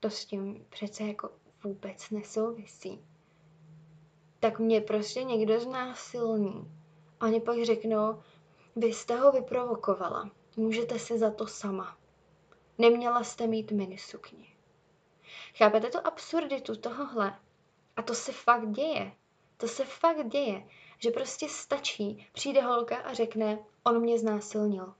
[0.00, 1.30] To s tím přece jako
[1.64, 3.04] vůbec nesouvisí.
[4.40, 6.72] Tak mě prostě někdo znásilní.
[7.20, 8.22] A oni pak řeknou,
[8.76, 10.30] vy jste ho vyprovokovala.
[10.56, 11.98] Můžete si za to sama.
[12.78, 14.56] Neměla jste mít minisukni.
[15.56, 17.38] Chápete tu absurditu tohohle?
[17.96, 19.12] A to se fakt děje.
[19.56, 20.68] To se fakt děje,
[20.98, 24.94] že prostě stačí, přijde holka a řekne, on mě znásilnil.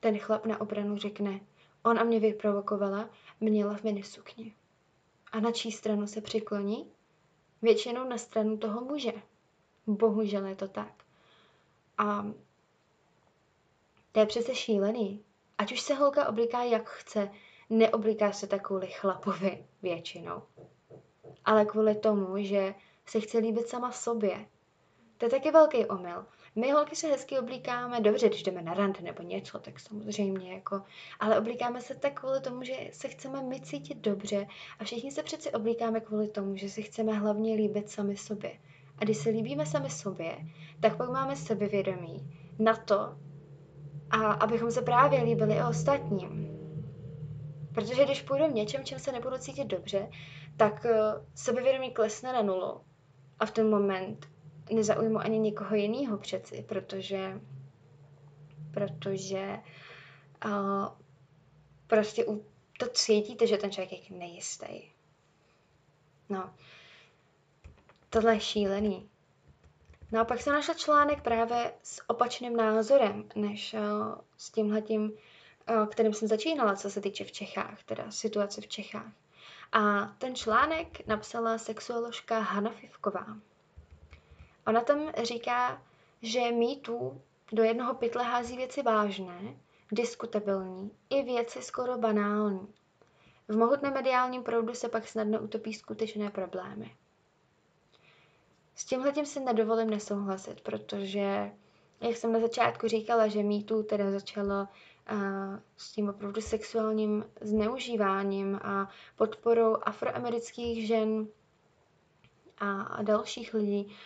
[0.00, 1.40] Ten chlap na obranu řekne,
[1.82, 3.10] on a mě vyprovokovala,
[3.40, 4.54] měla v minisukni.
[5.32, 6.90] A na čí stranu se přikloní?
[7.62, 9.12] Většinou na stranu toho muže.
[9.86, 11.04] Bohužel je to tak.
[11.98, 12.26] A
[14.12, 15.24] to je přece šílený.
[15.58, 17.30] Ať už se holka obliká jak chce,
[17.70, 20.42] neobliká se tak kvůli chlapovi většinou.
[21.44, 22.74] Ale kvůli tomu, že
[23.06, 24.46] se chce líbit sama sobě.
[25.18, 26.26] To je taky velký omyl.
[26.56, 30.82] My holky se hezky oblíkáme, dobře, když jdeme na rand nebo něco, tak samozřejmě jako,
[31.20, 34.46] ale oblíkáme se tak kvůli tomu, že se chceme my cítit dobře
[34.78, 38.58] a všichni se přeci oblíkáme kvůli tomu, že si chceme hlavně líbit sami sobě.
[38.98, 40.38] A když se líbíme sami sobě,
[40.80, 43.16] tak pak máme sebevědomí na to,
[44.10, 46.48] a abychom se právě líbili i ostatním.
[47.74, 50.10] Protože když půjdu v něčem, čem se nebudu cítit dobře,
[50.56, 50.96] tak eh,
[51.34, 52.80] sebevědomí klesne na nulu
[53.38, 54.33] a v ten moment
[54.72, 57.40] nezaujmu ani nikoho jiného přeci, protože
[58.74, 59.58] protože
[60.44, 60.88] uh,
[61.86, 62.44] prostě u,
[62.78, 64.90] to cítíte, že ten člověk je nejistý.
[66.28, 66.54] No,
[68.10, 69.08] tohle je šílený.
[70.12, 75.12] No a pak jsem našla článek právě s opačným názorem, než uh, s tímhletím,
[75.70, 79.12] uh, kterým jsem začínala, co se týče v Čechách, teda situace v Čechách.
[79.72, 83.26] A ten článek napsala sexuoložka Hanna Fivková.
[84.66, 85.82] Ona tam říká,
[86.22, 87.20] že mýtů
[87.52, 89.56] do jednoho pytle hází věci vážné,
[89.92, 92.74] diskutabilní i věci skoro banální.
[93.48, 96.96] V mohutném mediálním proudu se pak snadno utopí skutečné problémy.
[98.74, 101.52] S tímhletím si nedovolím nesouhlasit, protože,
[102.00, 104.68] jak jsem na začátku říkala, že mýtů teda začalo
[105.12, 105.18] uh,
[105.76, 111.26] s tím opravdu sexuálním zneužíváním a podporou afroamerických žen
[112.58, 113.96] a, a dalších lidí,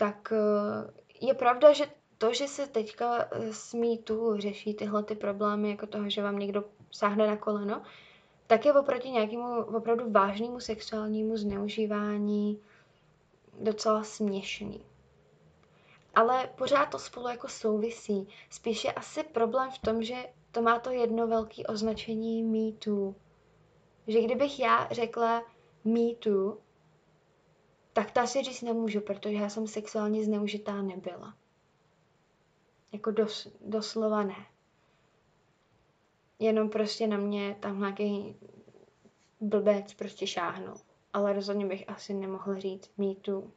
[0.00, 0.90] tak uh,
[1.28, 1.86] je pravda, že
[2.18, 6.64] to, že se teďka s mýtů řeší tyhle ty problémy, jako toho, že vám někdo
[6.90, 7.82] sáhne na koleno,
[8.46, 12.60] tak je oproti nějakému opravdu vážnému sexuálnímu zneužívání
[13.60, 14.84] docela směšný.
[16.14, 18.28] Ale pořád to spolu jako souvisí.
[18.50, 20.14] Spíš je asi problém v tom, že
[20.50, 23.14] to má to jedno velké označení me too.
[24.06, 25.42] Že kdybych já řekla
[25.84, 26.56] me too,
[27.92, 31.34] tak to asi říct nemůžu, protože já jsem sexuálně zneužitá nebyla.
[32.92, 34.46] Jako dos, doslova ne.
[36.38, 38.36] Jenom prostě na mě tam nějaký
[39.40, 40.76] blbec prostě šáhnul
[41.12, 43.52] ale rozhodně bych asi nemohla říct mýtu.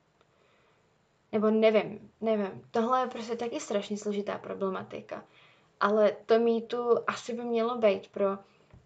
[1.31, 2.67] Nebo nevím, nevím.
[2.71, 5.25] Tohle je prostě taky strašně složitá problematika.
[5.79, 8.37] Ale to mýtu asi by mělo být pro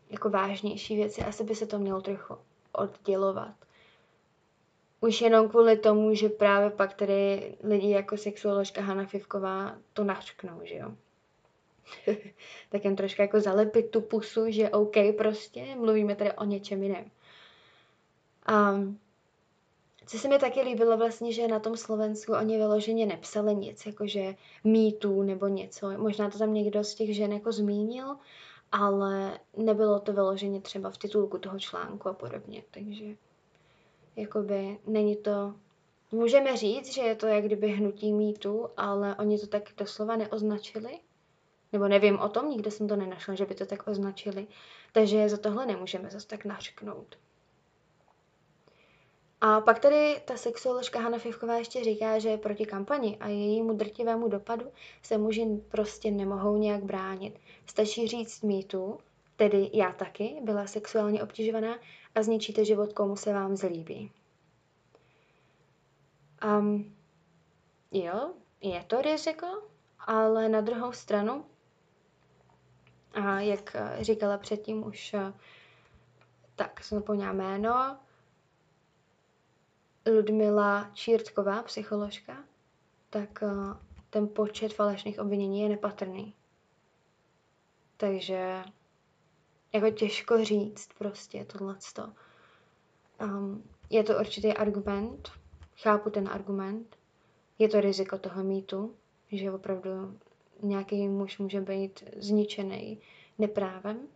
[0.09, 2.37] jako vážnější věci, asi by se to mělo trochu
[2.71, 3.55] oddělovat.
[5.01, 10.59] Už jenom kvůli tomu, že právě pak tady lidi jako sexuoložka Hanna Fivková to nařknou,
[10.63, 10.91] že jo.
[12.69, 17.11] tak jen trošku jako zalepit tu pusu, že OK prostě, mluvíme tady o něčem jiném.
[18.45, 18.75] A
[20.07, 24.35] co se mi taky líbilo vlastně, že na tom Slovensku oni vyloženě nepsali nic, jakože
[24.63, 25.97] mýtů nebo něco.
[25.97, 28.15] Možná to tam někdo z těch žen jako zmínil,
[28.71, 33.05] ale nebylo to vyloženě třeba v titulku toho článku a podobně, takže
[34.17, 35.53] jakoby není to...
[36.11, 40.99] Můžeme říct, že je to jak kdyby hnutí mýtu, ale oni to tak doslova neoznačili.
[41.73, 44.47] Nebo nevím o tom, nikde jsem to nenašla, že by to tak označili.
[44.91, 47.17] Takže za tohle nemůžeme zase tak nařknout.
[49.41, 54.27] A pak tady ta sexuoložka Hanna Fivková ještě říká, že proti kampani a jejímu drtivému
[54.27, 54.65] dopadu
[55.03, 57.39] se muži prostě nemohou nějak bránit.
[57.65, 58.99] Stačí říct mýtu,
[59.35, 61.79] tedy já taky, byla sexuálně obtěžovaná
[62.17, 64.11] a zničíte život, komu se vám zlíbí.
[66.59, 66.95] Um,
[67.91, 69.47] jo, je to riziko,
[69.99, 71.45] Ale na druhou stranu,
[73.13, 75.15] a jak říkala předtím už,
[76.55, 77.97] tak jsem zapomněla jméno,
[80.15, 82.43] Ludmila Čírtková, psycholožka,
[83.09, 83.43] tak
[84.09, 86.33] ten počet falešných obvinění je nepatrný.
[87.97, 88.63] Takže
[89.77, 92.13] jako těžko říct prostě tohleto.
[93.21, 95.29] Um, je to určitý argument,
[95.81, 96.97] chápu ten argument,
[97.59, 98.95] je to riziko toho mýtu,
[99.31, 100.17] že opravdu
[100.63, 103.01] nějaký muž může být zničený
[103.37, 104.07] neprávem.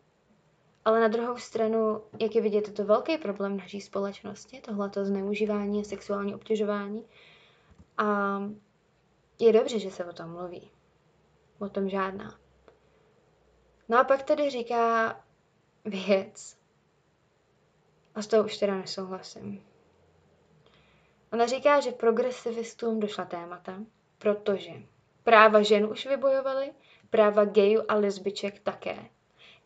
[0.86, 5.82] Ale na druhou stranu, jak je vidět, je to velký problém naší společnosti, tohleto zneužívání
[5.82, 7.05] a sexuální obtěžování.
[7.97, 8.39] A
[9.39, 10.72] je dobře, že se o tom mluví.
[11.59, 12.39] O tom žádná.
[13.89, 15.16] No a pak tady říká
[15.86, 16.57] věc.
[18.15, 19.63] A s toho už teda nesouhlasím.
[21.34, 23.79] Ona říká, že progresivistům došla témata,
[24.17, 24.71] protože
[25.23, 26.71] práva žen už vybojovali,
[27.09, 28.97] práva gayů a lesbiček také.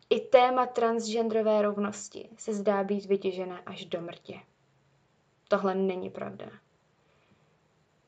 [0.09, 4.39] I téma transgenderové rovnosti se zdá být vytěžené až do mrtě.
[5.47, 6.45] Tohle není pravda.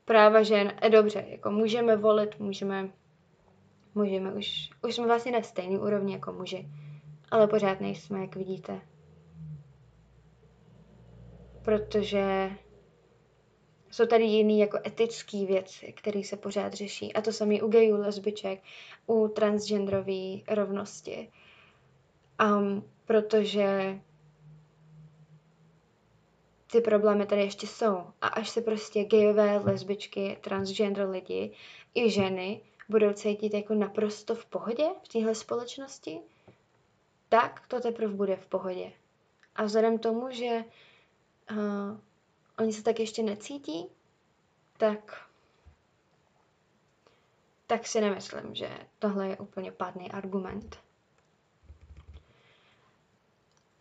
[0.06, 2.90] Práva žen, je dobře, jako můžeme volit, můžeme,
[3.96, 6.70] můžeme už, už jsme vlastně na stejné úrovni jako muži,
[7.32, 8.82] ale pořád nejsme, jak vidíte.
[11.62, 12.52] Protože
[13.92, 17.14] jsou tady jiný jako etické věci, které se pořád řeší.
[17.14, 18.64] A to samé u gayů, lesbiček,
[19.08, 21.32] u transgenderové rovnosti.
[22.44, 24.00] Um, protože
[26.72, 27.98] ty problémy tady ještě jsou.
[28.22, 31.52] A až se prostě gayové, lesbičky, transgender lidi
[31.96, 36.20] i ženy budou cítit jako naprosto v pohodě v téhle společnosti,
[37.30, 38.94] tak to teprve bude v pohodě.
[39.56, 40.64] A vzhledem tomu, že
[41.52, 41.58] uh,
[42.60, 43.86] oni se tak ještě necítí,
[44.78, 45.28] tak
[47.68, 48.70] tak si nemyslím, že
[49.00, 50.80] tohle je úplně pádný argument.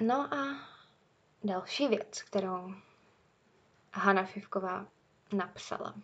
[0.00, 0.68] No a
[1.44, 2.74] další věc, kterou
[3.92, 4.86] Hanna Fivková
[5.32, 5.94] napsala.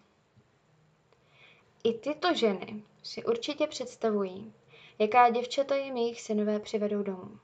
[1.84, 4.54] I tyto ženy si určitě představují,
[4.98, 7.38] jaká děvčata jim jejich synové přivedou domů.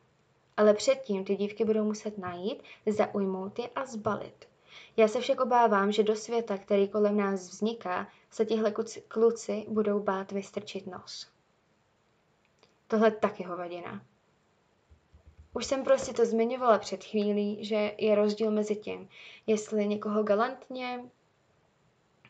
[0.56, 4.48] Ale předtím ty dívky budou muset najít, zaujmout je a zbalit.
[4.96, 8.74] Já se však obávám, že do světa, který kolem nás vzniká, se tihle
[9.08, 11.28] kluci budou bát vystrčit nos.
[12.86, 14.02] Tohle taky hovadina.
[15.54, 19.08] Už jsem prostě to zmiňovala před chvílí, že je rozdíl mezi tím,
[19.46, 21.04] jestli někoho galantně,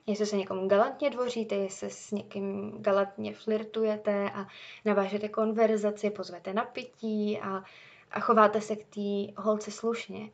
[0.08, 4.46] jestli se někomu galantně dvoříte, jestli s někým galantně flirtujete a
[4.84, 7.64] navážete konverzaci, pozvete na pití a,
[8.10, 10.30] a chováte se k té holce slušně.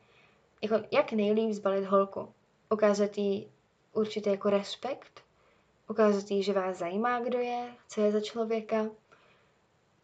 [0.61, 2.33] Jako, jak nejlíp zbalit holku?
[2.69, 3.51] Ukázat jí
[3.93, 5.23] určitě jako respekt,
[5.89, 8.85] ukázat jí, že vás zajímá, kdo je, co je za člověka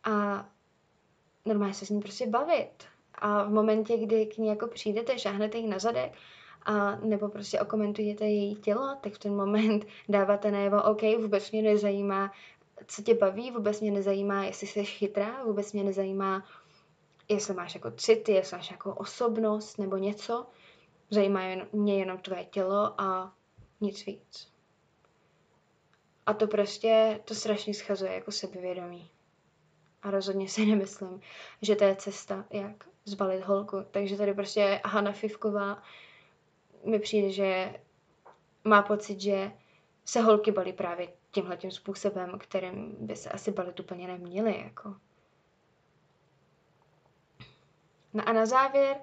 [0.03, 0.45] a
[1.45, 2.83] normálně se s ní prostě bavit.
[3.15, 6.13] A v momentě, kdy k ní jako přijdete, šáhnete jí na zadek,
[6.65, 11.61] a nebo prostě okomentujete její tělo, tak v ten moment dáváte najevo, OK, vůbec mě
[11.61, 12.31] nezajímá,
[12.87, 16.43] co tě baví, vůbec mě nezajímá, jestli jsi chytrá, vůbec mě nezajímá,
[17.29, 20.45] jestli máš jako city, jestli máš jako osobnost nebo něco.
[21.09, 21.41] Zajímá
[21.71, 23.33] mě jenom tvoje tělo a
[23.81, 24.51] nic víc.
[26.25, 29.09] A to prostě, to strašně schazuje jako sebevědomí.
[30.01, 31.21] A rozhodně si nemyslím,
[31.61, 33.85] že to je cesta, jak zbalit holku.
[33.91, 35.83] Takže tady prostě Hanna Fivková
[36.85, 37.75] mi přijde, že
[38.63, 39.51] má pocit, že
[40.05, 44.61] se holky balí právě tímhle tím způsobem, kterým by se asi balit úplně neměly.
[44.63, 44.95] Jako.
[48.13, 48.97] No a na závěr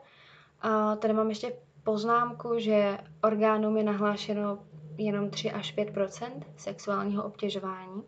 [0.99, 4.67] tady mám ještě poznámku, že orgánům je nahlášeno
[4.97, 8.03] jenom 3 až 5% sexuálního obtěžování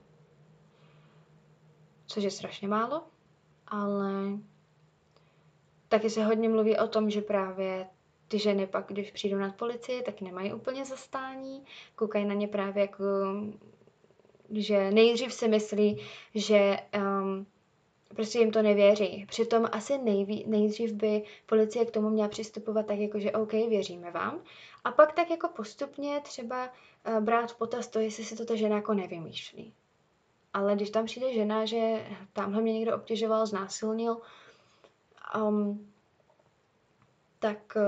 [2.11, 3.03] což je strašně málo,
[3.67, 4.13] ale
[5.89, 7.87] taky se hodně mluví o tom, že právě
[8.31, 11.65] ty ženy pak, když přijdou na policii, tak nemají úplně zastání,
[11.95, 13.05] koukají na ně právě jako,
[14.51, 16.01] že nejdřív si myslí,
[16.35, 17.47] že um,
[18.15, 19.27] prostě jim to nevěří.
[19.29, 24.11] Přitom asi nejví, nejdřív by policie k tomu měla přistupovat tak, jako že OK, věříme
[24.11, 24.41] vám.
[24.85, 26.69] A pak tak jako postupně třeba
[27.09, 29.75] uh, brát v potaz to, jestli si to ta žena jako nevymýšlí.
[30.53, 34.21] Ale když tam přijde žena, že tamhle mě někdo obtěžoval, znásilnil,
[35.49, 35.91] um,
[37.41, 37.83] tak uh,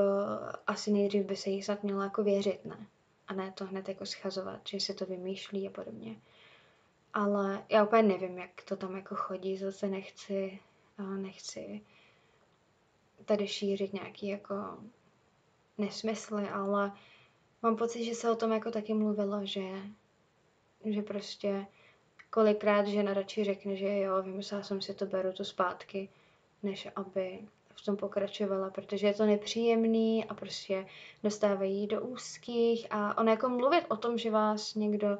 [0.66, 2.86] asi nejdřív by se jí snad mělo jako věřit, ne?
[3.28, 6.16] A ne to hned jako schazovat, že se to vymýšlí a podobně.
[7.14, 10.59] Ale já úplně nevím, jak to tam jako chodí, zase nechci,
[10.98, 11.80] uh, nechci
[13.24, 14.55] tady šířit nějaký jako
[15.78, 16.92] nesmysly, ale
[17.62, 19.62] mám pocit, že se o tom jako taky mluvilo, že,
[20.84, 21.66] že prostě
[22.30, 26.09] kolikrát žena radši řekne, že jo, vymyslela jsem si to, beru to zpátky,
[26.62, 27.48] než aby
[27.85, 30.87] tom pokračovala, protože je to nepříjemný a prostě
[31.22, 35.18] dostávají do úzkých a on jako mluvit o tom, že vás někdo,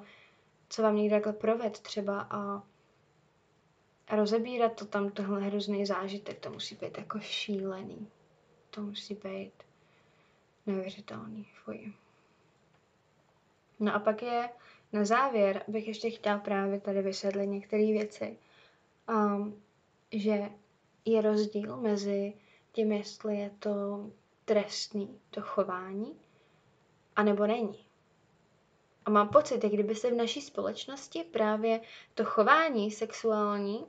[0.69, 2.63] co vám někdo takhle proved třeba a,
[4.09, 8.09] a rozebírat to tam, tohle hrozný zážitek, to musí být jako šílený.
[8.71, 9.53] To musí být
[10.67, 11.47] neuvěřitelný.
[11.65, 11.93] Fuj.
[13.81, 14.49] No a pak je
[14.93, 18.37] na závěr, bych ještě chtěla právě tady vysvětlit některé věci,
[19.09, 19.63] um,
[20.13, 20.51] že
[21.05, 22.33] je rozdíl mezi
[22.73, 24.07] tím, jestli je to
[24.45, 26.16] trestný, to chování,
[27.16, 27.87] anebo není.
[29.05, 31.81] A mám pocit, jak kdyby se v naší společnosti právě
[32.14, 33.87] to chování sexuální,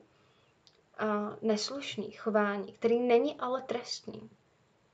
[0.97, 4.29] a neslušný chování, který není ale trestný,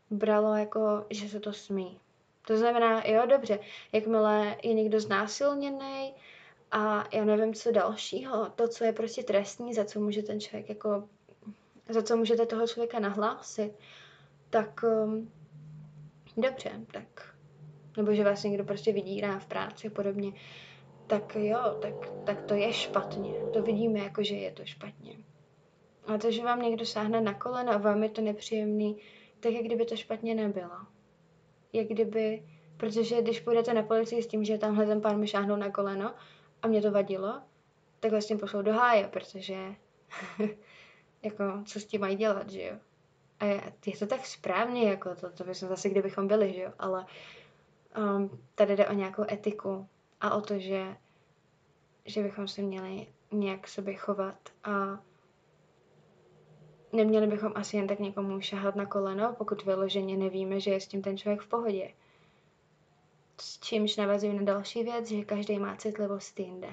[0.10, 2.00] bralo jako, že se to smí.
[2.48, 3.60] To znamená, jo, dobře,
[3.92, 6.14] jakmile je někdo znásilněný
[6.72, 10.70] a já nevím, co dalšího, to, co je prostě trestní, za co může ten člověk
[10.70, 11.10] jako,
[11.90, 13.74] za co můžete toho člověka nahlásit,
[14.50, 15.32] tak um,
[16.38, 17.36] dobře, tak,
[17.98, 20.32] nebo že vás někdo prostě vydírá v práci a podobně,
[21.08, 21.94] tak jo, tak,
[22.26, 23.34] tak to je špatně.
[23.54, 25.14] To vidíme jako, že je to špatně.
[26.08, 28.98] A to, že vám někdo sáhne na koleno a vám je to nepříjemný,
[29.40, 30.78] tak jak kdyby to špatně nebylo.
[31.74, 32.44] Jak kdyby,
[32.78, 36.14] protože když půjdete na policii s tím, že tamhle ten pán mi šáhnul na koleno
[36.62, 37.42] a mě to vadilo,
[38.00, 39.58] tak vlastně pošlou do háje, protože
[41.24, 42.76] jako, co s tím mají dělat, že jo?
[43.40, 43.62] A je,
[44.00, 46.72] to tak správně, jako to, to bychom zase, kdybychom byli, že jo?
[46.80, 47.06] Ale
[47.98, 49.88] um, tady jde o nějakou etiku
[50.22, 50.98] a o to, že,
[52.06, 55.00] že bychom se měli nějak sobě chovat a
[56.92, 60.88] neměli bychom asi jen tak někomu šahat na koleno, pokud vyloženě nevíme, že je s
[60.88, 61.94] tím ten člověk v pohodě.
[63.42, 66.70] S čímž navazuji na další věc, že každý má citlivost jinde.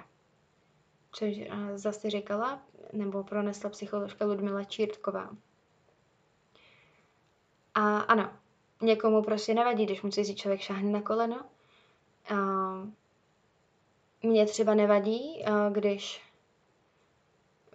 [1.19, 1.41] Což
[1.75, 2.63] zase říkala,
[2.93, 5.31] nebo pronesla psycholožka Ludmila Čírtková.
[7.75, 8.33] A ano,
[8.83, 11.45] někomu prostě nevadí, když mu cizí člověk šáhne na koleno.
[12.29, 12.37] A
[14.23, 16.23] mně třeba nevadí, když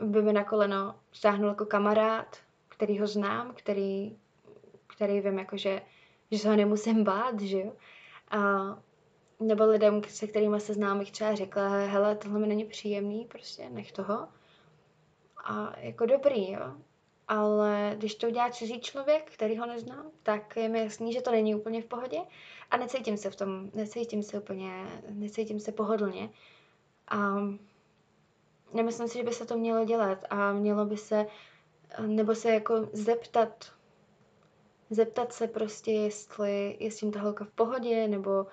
[0.01, 2.37] by mi na koleno sáhnul jako kamarád,
[2.67, 4.17] který ho znám, který,
[4.87, 5.81] který vím, jako že,
[6.31, 7.73] že se ho nemusím bát, že jo.
[8.31, 8.39] A,
[9.41, 13.69] nebo lidem, se kterými se znám, bych třeba řekla, hele, tohle mi není příjemný, prostě
[13.69, 14.27] nech toho.
[15.43, 16.73] A jako dobrý, jo.
[17.27, 21.31] Ale když to udělá cizí člověk, který ho neznám, tak je mi jasný, že to
[21.31, 22.17] není úplně v pohodě
[22.71, 26.29] a necítím se v tom, necítím se úplně, necítím se pohodlně.
[27.07, 27.35] A
[28.73, 31.25] nemyslím si, že by se to mělo dělat a mělo by se,
[32.07, 33.71] nebo se jako zeptat,
[34.89, 38.45] zeptat se prostě, jestli je s tím ta holka v pohodě, nebo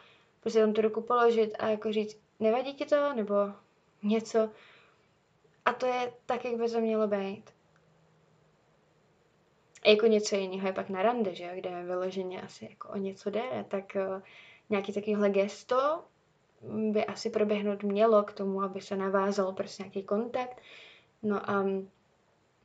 [0.49, 3.34] prostě tam tu ruku položit a jako říct, nevadí ti to, nebo
[4.03, 4.51] něco.
[5.64, 7.44] A to je tak, jak by to mělo být.
[9.84, 13.30] A jako něco jiného je pak na rande, že kde vyloženě asi jako o něco
[13.30, 14.22] jde, tak uh,
[14.70, 16.05] nějaký takovýhle gesto
[16.92, 20.62] by asi proběhnout mělo k tomu, aby se navázal prostě nějaký kontakt.
[21.22, 21.64] No a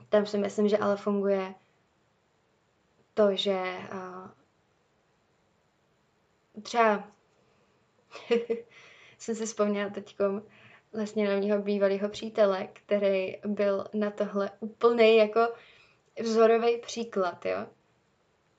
[0.09, 1.55] tam si myslím, že ale funguje
[3.13, 4.29] to, že uh,
[6.61, 7.13] třeba
[9.18, 10.16] jsem si vzpomněla teď
[10.93, 15.53] vlastně na mého bývalého přítele, který byl na tohle úplný jako
[16.22, 17.68] vzorový příklad, jo.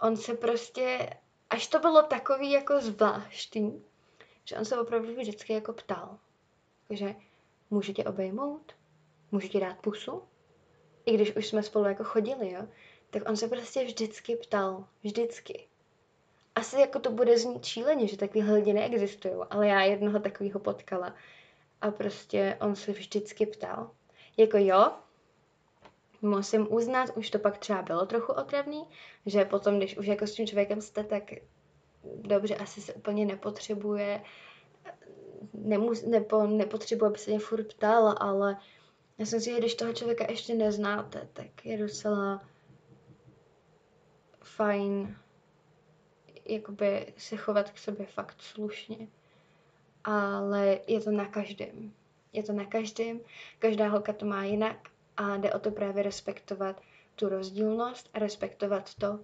[0.01, 1.11] On se prostě,
[1.51, 3.85] až to bylo takový jako zvláštní,
[4.45, 6.19] že on se opravdu vždycky jako ptal,
[6.91, 7.15] že
[7.71, 8.73] můžu tě obejmout,
[9.33, 10.23] můžu ti dát pusu,
[11.07, 12.69] i když už jsme spolu jako chodili, jo,
[13.11, 15.69] tak on se prostě vždycky ptal, vždycky.
[16.55, 21.15] Asi jako to bude znít šíleně, že takovýhle lidi neexistují, ale já jednoho takového potkala
[21.81, 23.91] a prostě on se vždycky ptal.
[24.37, 24.93] Jako jo,
[26.23, 28.85] musím uznat, už to pak třeba bylo trochu otravný,
[29.27, 31.23] že potom, když už jako s tím člověkem jste, tak
[32.05, 34.23] dobře, asi se úplně nepotřebuje,
[35.53, 38.57] nemus, nepo, nepotřebuje, aby se mě furt ptal, ale
[39.19, 42.45] já jsem si, že když toho člověka ještě neznáte, tak je docela
[44.43, 45.17] fajn
[46.47, 49.09] jakoby se chovat k sobě fakt slušně.
[50.05, 51.93] Ale je to na každém.
[52.33, 53.21] Je to na každém,
[53.59, 56.81] každá holka to má jinak a jde o to právě respektovat
[57.15, 59.21] tu rozdílnost a respektovat to,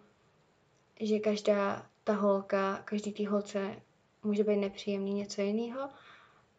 [1.01, 3.83] že každá ta holka, každý té holce
[4.23, 5.89] může být nepříjemný něco jiného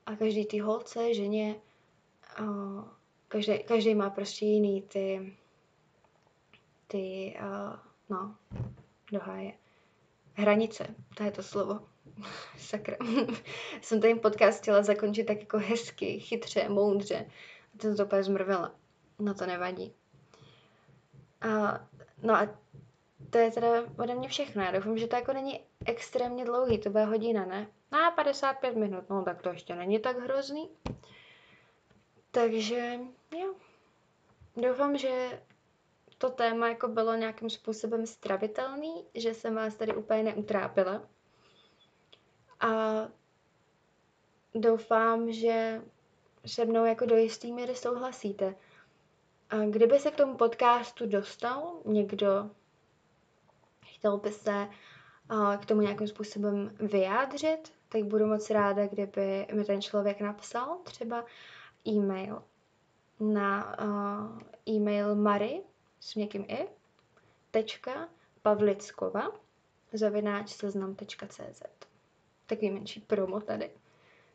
[0.05, 1.55] a každý té holce, ženě,
[2.39, 2.83] uh,
[3.27, 5.37] každý, každý má prostě jiný ty,
[6.87, 8.35] ty, uh, no,
[9.11, 9.60] doháje.
[10.33, 10.85] Hranice,
[11.17, 11.79] to je to slovo.
[12.57, 12.97] Sakra.
[13.81, 17.25] Jsem tady podcast chtěla zakončit tak jako hezky, chytře, moudře.
[17.81, 18.75] jsem to úplně zmrvila.
[19.19, 19.93] No to nevadí.
[21.41, 21.79] A,
[22.23, 22.47] no a
[23.29, 23.67] to je teda
[23.97, 24.63] ode mě všechno.
[24.63, 27.67] Já doufám, že to jako není extrémně dlouhý, to bude hodina, ne?
[27.91, 30.69] Na no 55 minut, no tak to ještě není tak hrozný.
[32.31, 32.99] Takže
[33.39, 33.53] jo,
[34.57, 35.41] doufám, že
[36.21, 41.01] to téma jako bylo nějakým způsobem stravitelný, že jsem vás tady úplně neutrápila.
[42.59, 42.69] A
[44.55, 45.81] doufám, že
[46.45, 48.55] se mnou jako do jistý míry souhlasíte.
[49.49, 52.49] A kdyby se k tomu podcastu dostal někdo,
[53.85, 54.67] chtěl by se
[55.59, 61.25] k tomu nějakým způsobem vyjádřit, tak budu moc ráda, kdyby mi ten člověk napsal třeba
[61.87, 62.43] e-mail
[63.19, 65.63] na uh, e-mail Mary
[66.01, 66.67] s někým i,
[67.51, 68.09] tečka
[68.41, 69.31] pavlickova
[69.93, 71.63] zavináč seznam.cz
[72.45, 73.71] Takový menší promo tady.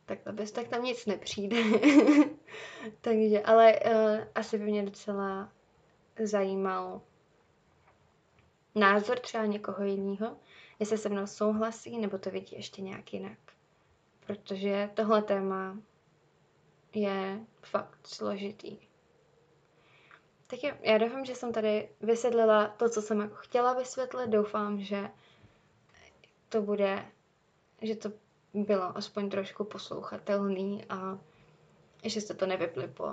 [0.07, 1.57] Tak, bez, tak tam nic nepřijde.
[3.01, 5.53] Takže, ale uh, asi by mě docela
[6.23, 7.01] zajímal
[8.75, 10.37] názor třeba někoho jiného,
[10.79, 13.39] jestli se mnou souhlasí, nebo to vidí ještě nějak jinak.
[14.27, 15.79] Protože tohle téma
[16.95, 18.79] je fakt složitý.
[20.47, 24.31] Tak jo, já doufám, že jsem tady vysvětlila to, co jsem jako chtěla vysvětlit.
[24.31, 25.11] Doufám, že
[26.49, 27.07] to bude,
[27.83, 28.13] že to
[28.55, 31.19] bylo aspoň trošku poslouchatelný a
[32.05, 33.05] že jste to nevypli po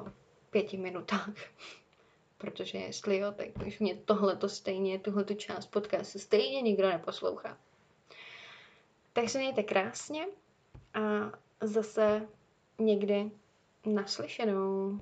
[0.50, 1.30] pěti minutách.
[2.38, 6.90] Protože jestli jo, tak už mě tohle to stejně, tuhle tu část podcastu stejně nikdo
[6.90, 7.58] neposlouchá.
[9.14, 10.26] Tak se mějte krásně
[10.94, 11.32] a
[11.62, 12.28] zase
[12.80, 13.32] někdy
[13.86, 15.00] naslyšenou.